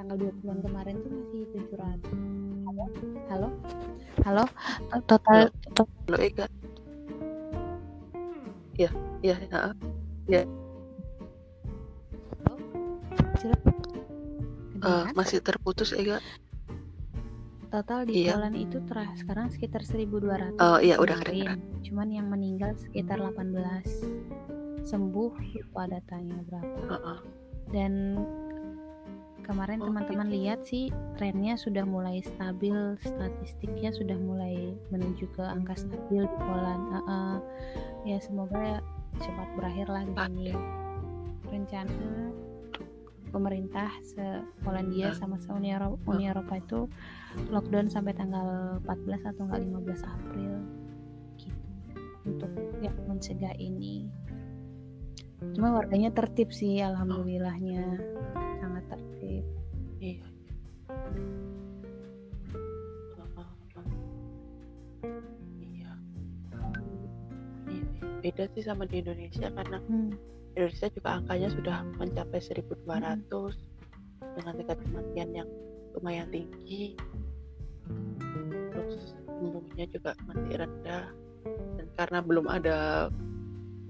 tanggal 0.00 0.16
20-an 0.16 0.58
kemarin 0.64 0.96
tuh 1.04 1.12
masih 1.12 1.40
700 1.52 2.53
halo? 2.74 2.90
Halo? 3.30 3.48
Halo? 4.26 4.44
Total 5.06 5.46
halo? 5.46 6.16
Eka 6.18 6.46
ya 8.74 8.90
ya 9.22 9.38
ya. 9.38 9.70
Ya. 10.26 10.42
Uh, 14.82 15.06
masih 15.14 15.38
terputus 15.38 15.94
Ega 15.94 16.18
total 17.70 18.06
di 18.06 18.26
iya. 18.26 18.34
Poland 18.34 18.56
itu 18.58 18.78
terah 18.86 19.10
sekarang 19.18 19.50
sekitar 19.50 19.82
1200 19.86 20.58
oh 20.58 20.78
iya 20.82 20.98
udah 20.98 21.18
keren 21.22 21.62
cuman 21.82 22.08
yang 22.10 22.26
meninggal 22.30 22.74
sekitar 22.78 23.18
18 23.18 24.84
sembuh 24.84 25.32
lupa 25.56 25.82
datanya 25.88 26.38
berapa. 26.44 26.78
Uh 26.86 26.94
-uh. 26.94 27.18
dan 27.72 28.20
kemarin 29.44 29.84
oh, 29.84 29.92
teman-teman 29.92 30.32
lihat 30.32 30.64
sih 30.64 30.88
trennya 31.20 31.54
sudah 31.60 31.84
mulai 31.84 32.24
stabil 32.24 32.96
statistiknya 32.98 33.92
sudah 33.92 34.16
mulai 34.16 34.72
menuju 34.88 35.28
ke 35.36 35.44
angka 35.44 35.76
stabil 35.76 36.24
di 36.24 36.38
Poland. 36.40 36.84
Uh 36.90 36.96
-uh. 37.04 37.34
ya 38.08 38.16
semoga 38.18 38.80
cepat 39.20 39.48
berakhir 39.60 39.86
lah 39.92 40.02
di 40.08 40.14
sini. 40.16 40.52
Rencana 41.44 42.08
pemerintah 43.30 43.90
se 44.00 44.24
Polandia 44.64 45.12
sama 45.12 45.36
se 45.36 45.52
Uni 45.52 45.74
Eropa, 45.74 46.00
Uni 46.14 46.24
Eropa 46.30 46.54
itu 46.56 46.88
lockdown 47.52 47.92
sampai 47.92 48.16
tanggal 48.16 48.80
14 48.86 49.30
atau 49.34 49.42
enggak 49.44 49.60
15 49.60 50.02
April. 50.06 50.52
Gitu. 51.36 51.60
Untuk 52.24 52.50
ya 52.80 52.90
mencegah 53.04 53.54
ini. 53.60 54.08
Cuma 55.52 55.76
warganya 55.76 56.08
tertib 56.08 56.48
sih 56.54 56.80
alhamdulillahnya 56.80 58.00
iya 59.24 59.44
iya. 60.00 60.26
Beda 68.24 68.48
sih 68.56 68.64
sama 68.64 68.88
di 68.88 69.04
Indonesia 69.04 69.52
karena 69.52 69.84
hmm. 69.84 70.16
Indonesia 70.56 70.88
juga 70.96 71.20
angkanya 71.20 71.48
sudah 71.52 71.76
mencapai 72.00 72.40
1200 72.40 72.88
hmm. 72.88 73.52
dengan 74.40 74.52
tingkat 74.56 74.78
kematian 74.80 75.30
yang 75.44 75.48
lumayan 75.92 76.32
tinggi. 76.32 76.96
Terus 78.72 79.12
umumnya 79.28 79.84
juga 79.92 80.16
masih 80.24 80.56
rendah. 80.56 81.04
Dan 81.76 81.86
karena 82.00 82.18
belum 82.24 82.48
ada 82.48 83.12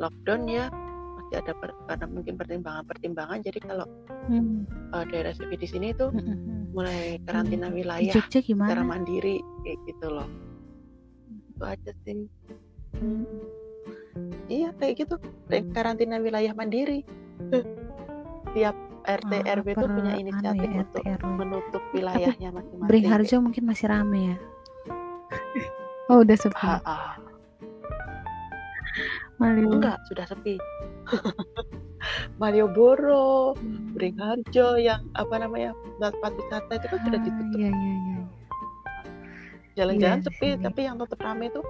lockdown 0.03 0.51
ya 0.51 0.67
ada 1.35 1.53
per, 1.55 1.71
karena 1.91 2.07
mungkin 2.07 2.35
pertimbangan-pertimbangan. 2.39 3.39
Jadi 3.43 3.59
kalau 3.63 3.87
hmm. 4.31 4.67
uh, 4.95 5.05
daerah 5.09 5.35
sepi 5.35 5.57
di 5.59 5.69
sini 5.69 5.91
itu 5.91 6.07
hmm, 6.09 6.23
hmm, 6.23 6.39
hmm. 6.39 6.63
mulai 6.75 7.19
karantina 7.27 7.69
hmm. 7.69 7.77
wilayah 7.77 8.15
secara 8.31 8.83
mandiri 8.83 9.43
kayak 9.67 9.79
gitu 9.91 10.07
loh. 10.09 10.29
Itu 11.55 11.65
aja 11.65 11.93
sih. 12.07 12.27
Hmm. 12.99 13.27
Iya 14.47 14.71
kayak 14.79 14.95
gitu. 15.07 15.15
Karantina 15.75 16.23
wilayah 16.23 16.55
mandiri. 16.55 17.03
Tiap 18.55 18.77
RT 19.05 19.33
oh, 19.37 19.55
RW 19.61 19.67
itu 19.77 19.87
punya 19.87 20.13
anu 20.17 20.23
inisiatif 20.25 20.69
ya, 20.69 20.81
untuk 20.81 21.03
RT, 21.05 21.25
menutup 21.37 21.83
wilayahnya 21.93 22.49
masing-masing. 22.57 22.89
Beringharjo 22.89 23.37
mungkin 23.45 23.65
masih 23.69 23.87
rame 23.93 24.21
ya? 24.33 24.37
Oh 26.09 26.25
udah 26.25 26.37
sepi. 26.37 26.65
Ha 26.65 26.81
-ha. 26.81 27.17
enggak 29.45 29.99
sudah 30.09 30.25
sepi 30.25 30.57
Malioboro, 32.41 33.57
hmm. 33.57 33.97
Beringharjo 33.97 34.77
yang 34.77 35.03
apa 35.17 35.35
namanya 35.41 35.73
tempat 36.03 36.33
wisata 36.37 36.73
itu 36.77 36.87
kan 36.91 37.01
sudah 37.07 37.21
ah, 37.21 37.25
ditutup. 37.25 37.59
Iya, 37.59 37.71
iya, 37.71 37.95
iya. 37.97 38.23
Jalan-jalan 39.75 40.21
iya, 40.23 40.27
sepi, 40.27 40.49
tapi 40.63 40.81
yang 40.87 40.97
tetap 41.01 41.19
ramai 41.23 41.51
itu 41.51 41.61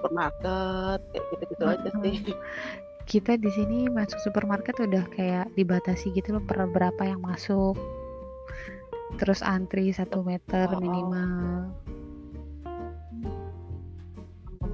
supermarket 0.00 1.00
kayak 1.12 1.24
gitu-gitu 1.32 1.64
aja 1.64 1.90
sih. 2.04 2.16
Kita 3.10 3.36
di 3.36 3.50
sini 3.52 3.84
masuk 3.92 4.16
supermarket 4.24 4.80
udah 4.80 5.04
kayak 5.12 5.52
dibatasi 5.60 6.08
gitu 6.16 6.40
loh 6.40 6.44
per 6.44 6.64
berapa 6.72 7.02
yang 7.04 7.20
masuk. 7.20 7.76
Terus 9.20 9.44
antri 9.44 9.92
satu 9.92 10.24
meter 10.24 10.72
oh, 10.72 10.80
minimal. 10.80 11.68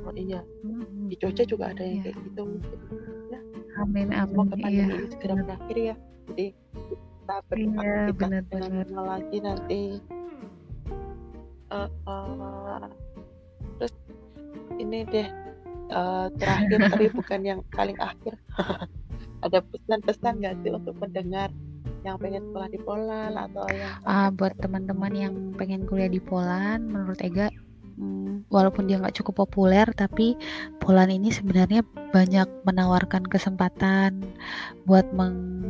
Oh, 0.06 0.14
iya. 0.14 0.46
Di 1.10 1.18
Jogja 1.18 1.42
juga 1.42 1.74
ada 1.74 1.82
yang 1.82 2.06
iya. 2.06 2.14
kayak 2.14 2.16
gitu 2.30 2.42
amin 3.80 4.08
amin. 4.12 4.30
Semoga 4.30 4.54
pandemi 4.56 4.72
iya. 4.76 4.86
ini 4.86 5.06
segera 5.08 5.34
berakhir 5.40 5.76
ya. 5.76 5.94
Jadi 6.30 6.46
kita 6.52 7.34
beraktivitas 7.48 8.30
iya, 8.30 8.82
dengan 8.84 9.04
lagi 9.06 9.36
nanti. 9.40 9.82
Uh, 11.70 11.86
uh, 12.10 12.90
ini 14.80 15.06
deh 15.06 15.28
uh, 15.94 16.26
terakhir 16.34 16.78
tapi 16.90 17.04
bukan 17.18 17.40
yang 17.42 17.60
paling 17.74 17.98
akhir. 18.00 18.34
Ada 19.44 19.64
pesan-pesan 19.64 20.34
nggak 20.44 20.54
sih 20.60 20.70
untuk 20.74 20.94
pendengar 21.00 21.48
yang 22.00 22.16
pengen 22.16 22.44
sekolah 22.48 22.68
di 22.72 22.80
Poland 22.80 23.34
atau 23.36 23.64
yang 23.68 23.92
ah 24.08 24.32
buat 24.32 24.56
teman-teman 24.56 25.12
yang 25.12 25.34
pengen 25.56 25.84
kuliah 25.84 26.08
di 26.08 26.20
Poland 26.20 26.88
menurut 26.88 27.20
Ega 27.20 27.52
walaupun 28.50 28.88
dia 28.88 28.98
nggak 28.98 29.20
cukup 29.20 29.46
populer 29.46 29.86
tapi 29.94 30.34
Poland 30.82 31.12
ini 31.12 31.30
sebenarnya 31.30 31.84
banyak 32.10 32.48
menawarkan 32.66 33.24
kesempatan 33.28 34.24
buat 34.88 35.06
meng 35.14 35.60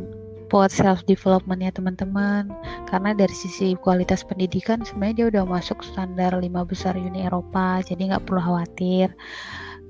support 0.50 0.74
self 0.74 1.06
development 1.06 1.62
ya 1.62 1.70
teman-teman. 1.70 2.50
Karena 2.90 3.14
dari 3.14 3.30
sisi 3.30 3.78
kualitas 3.78 4.26
pendidikan 4.26 4.82
sebenarnya 4.82 5.14
dia 5.14 5.26
udah 5.38 5.44
masuk 5.46 5.78
standar 5.86 6.34
lima 6.34 6.66
besar 6.66 6.98
Uni 6.98 7.22
Eropa 7.22 7.78
jadi 7.86 8.10
nggak 8.10 8.26
perlu 8.26 8.42
khawatir 8.42 9.14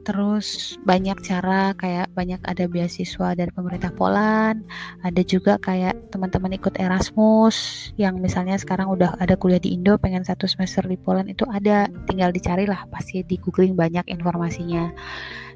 terus 0.01 0.81
banyak 0.89 1.19
cara 1.21 1.77
kayak 1.77 2.09
banyak 2.17 2.41
ada 2.49 2.65
beasiswa 2.65 3.37
dari 3.37 3.53
pemerintah 3.53 3.93
Poland 3.93 4.65
ada 5.05 5.21
juga 5.21 5.61
kayak 5.61 6.11
teman-teman 6.11 6.57
ikut 6.57 6.81
Erasmus 6.81 7.91
yang 8.01 8.17
misalnya 8.19 8.57
sekarang 8.57 8.89
udah 8.89 9.17
ada 9.21 9.37
kuliah 9.37 9.61
di 9.61 9.77
Indo 9.77 10.01
pengen 10.01 10.25
satu 10.25 10.49
semester 10.49 10.85
di 10.89 10.97
Poland 10.97 11.29
itu 11.29 11.45
ada 11.49 11.87
tinggal 12.09 12.33
dicari 12.33 12.65
lah 12.65 12.89
pasti 12.89 13.21
di 13.25 13.37
googling 13.37 13.77
banyak 13.77 14.09
informasinya. 14.09 14.91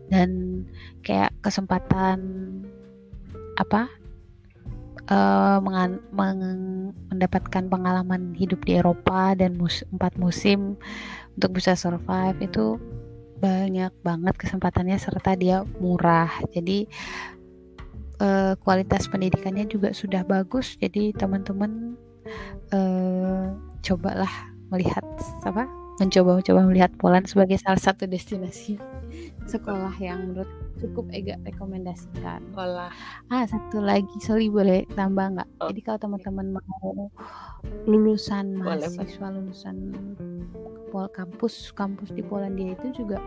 Dan 0.05 0.61
kayak 1.01 1.33
kesempatan 1.41 2.21
apa 3.57 3.89
uh, 5.09 5.59
meng, 5.65 6.93
mendapatkan 7.09 7.65
pengalaman 7.69 8.37
hidup 8.37 8.61
di 8.69 8.77
Eropa 8.77 9.33
dan 9.33 9.57
mus, 9.57 9.81
empat 9.93 10.21
musim 10.21 10.77
untuk 11.35 11.57
bisa 11.57 11.73
survive 11.75 12.37
itu 12.45 12.77
banyak 13.45 13.93
banget 14.01 14.35
kesempatannya 14.41 14.97
serta 14.97 15.37
dia 15.37 15.69
murah 15.77 16.33
jadi 16.57 16.89
uh, 18.25 18.57
kualitas 18.65 19.05
pendidikannya 19.13 19.69
juga 19.69 19.93
sudah 19.93 20.25
bagus 20.25 20.81
jadi 20.81 21.13
teman-teman 21.13 21.93
uh, 22.73 23.53
cobalah 23.85 24.33
melihat 24.73 25.05
apa 25.45 25.69
mencoba 26.01 26.41
mencoba 26.41 26.61
melihat 26.65 26.91
Poland 26.97 27.29
sebagai 27.29 27.61
salah 27.61 27.77
satu 27.77 28.09
destinasi 28.09 28.81
sekolah 29.53 29.93
yang 30.01 30.33
menurut 30.33 30.49
cukup 30.83 31.07
Ega 31.15 31.39
rekomendasikan. 31.47 32.43
Sekolah. 32.51 32.91
Ah 33.31 33.45
satu 33.47 33.79
lagi, 33.79 34.19
sorry 34.19 34.51
boleh 34.51 34.83
tambah 34.99 35.39
nggak? 35.39 35.49
Oh. 35.63 35.71
Jadi 35.71 35.81
kalau 35.87 35.99
teman-teman 36.03 36.59
mau 36.59 37.09
lulusan 37.87 38.59
mahasiswa 38.59 39.29
lulusan 39.31 39.95
pol 40.91 41.07
kampus 41.11 41.75
kampus 41.75 42.11
di 42.15 42.23
Polandia 42.23 42.75
itu 42.75 43.05
juga 43.05 43.19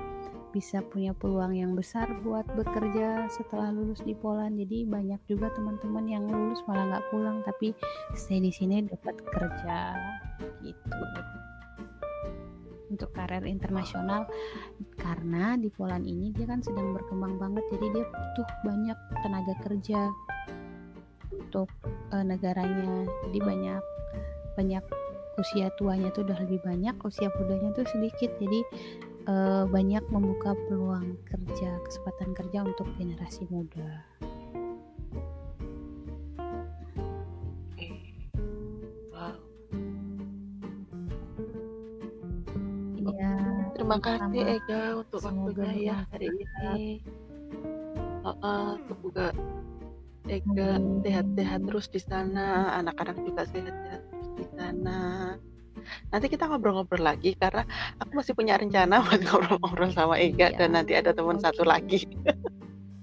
bisa 0.57 0.81
punya 0.81 1.13
peluang 1.13 1.53
yang 1.53 1.77
besar 1.77 2.09
buat 2.25 2.49
bekerja 2.57 3.29
setelah 3.29 3.69
lulus 3.69 4.01
di 4.01 4.17
Poland. 4.17 4.57
Jadi 4.57 4.89
banyak 4.89 5.21
juga 5.29 5.53
teman-teman 5.53 6.09
yang 6.09 6.25
lulus 6.25 6.65
malah 6.65 6.97
nggak 6.97 7.05
pulang 7.13 7.45
tapi 7.45 7.77
stay 8.17 8.41
di 8.41 8.49
sini 8.49 8.81
dapat 8.89 9.21
kerja 9.21 9.93
gitu. 10.65 10.89
Untuk 12.89 13.13
karir 13.13 13.45
internasional 13.45 14.25
karena 14.97 15.53
di 15.61 15.69
Poland 15.69 16.09
ini 16.09 16.33
dia 16.33 16.49
kan 16.49 16.65
sedang 16.65 16.97
berkembang 16.97 17.37
banget 17.37 17.61
jadi 17.77 17.93
dia 17.93 18.05
butuh 18.09 18.49
banyak 18.65 18.97
tenaga 19.21 19.53
kerja 19.61 20.09
untuk 21.37 21.69
uh, 22.09 22.25
negaranya. 22.25 23.05
Jadi 23.29 23.39
banyak 23.45 23.83
banyak 24.57 24.81
usia 25.37 25.69
tuanya 25.77 26.09
tuh 26.09 26.25
udah 26.25 26.41
lebih 26.41 26.57
banyak 26.65 26.97
usia 27.05 27.29
mudanya 27.37 27.69
tuh 27.77 27.85
sedikit. 27.93 28.33
Jadi 28.41 28.65
uh, 29.27 29.63
banyak 29.69 30.03
membuka 30.09 30.55
peluang 30.67 31.19
kerja 31.27 31.77
kesempatan 31.85 32.31
kerja 32.33 32.63
untuk 32.63 32.87
generasi 32.97 33.45
muda 33.51 34.03
Iya. 43.07 43.33
Terima 43.73 43.97
kasih 44.03 44.43
Ega 44.59 44.81
untuk 44.99 45.23
waktunya 45.23 45.73
ya 45.79 45.97
hari 46.11 46.27
ini. 46.27 47.01
Uh, 48.21 48.29
uh, 48.43 48.69
semoga 48.85 49.31
Ega 50.27 50.75
sehat-sehat 51.01 51.61
terus 51.65 51.87
di 51.87 52.01
sana, 52.03 52.77
anak-anak 52.83 53.15
juga 53.23 53.47
sehat-sehat 53.47 54.01
terus 54.11 54.29
di 54.35 54.45
sana. 54.53 54.99
Nanti 56.11 56.25
kita 56.31 56.47
ngobrol-ngobrol 56.47 57.03
lagi 57.03 57.35
karena 57.35 57.63
aku 57.99 58.11
masih 58.19 58.33
punya 58.33 58.55
rencana 58.59 59.01
buat 59.05 59.21
ngobrol-ngobrol 59.23 59.91
sama 59.91 60.15
Ega 60.19 60.53
iya. 60.53 60.57
dan 60.57 60.77
nanti 60.77 60.93
ada 60.95 61.11
teman 61.11 61.37
okay. 61.39 61.45
satu 61.49 61.63
lagi. 61.67 61.99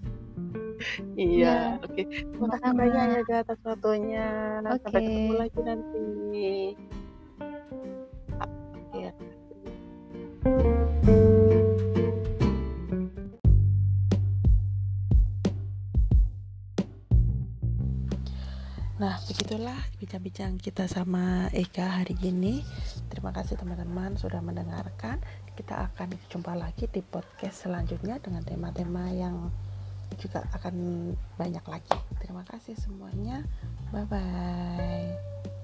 iya, 1.16 1.80
oke. 1.80 1.92
Okay. 1.92 2.04
Terima 2.28 2.46
kasih 2.56 2.72
banyak 2.76 3.04
ya 3.04 3.20
Ega 3.20 3.36
atas 3.44 3.60
waktunya. 3.64 4.28
Okay. 4.62 4.78
Sampai 4.84 5.00
ketemu 5.02 5.34
lagi 5.36 5.60
nanti. 5.64 6.52
Begitulah 19.44 19.76
bincang-bincang 20.00 20.56
kita 20.56 20.88
sama 20.88 21.52
Eka 21.52 22.00
hari 22.00 22.16
ini. 22.24 22.64
Terima 23.12 23.28
kasih 23.28 23.60
teman-teman 23.60 24.16
sudah 24.16 24.40
mendengarkan. 24.40 25.20
Kita 25.52 25.84
akan 25.92 26.16
jumpa 26.32 26.56
lagi 26.56 26.88
di 26.88 27.04
podcast 27.04 27.68
selanjutnya 27.68 28.16
dengan 28.24 28.40
tema-tema 28.40 29.04
yang 29.12 29.52
juga 30.16 30.48
akan 30.48 31.12
banyak 31.36 31.60
lagi. 31.60 31.92
Terima 32.24 32.40
kasih 32.48 32.72
semuanya. 32.72 33.44
Bye 33.92 34.08
bye. 34.08 35.63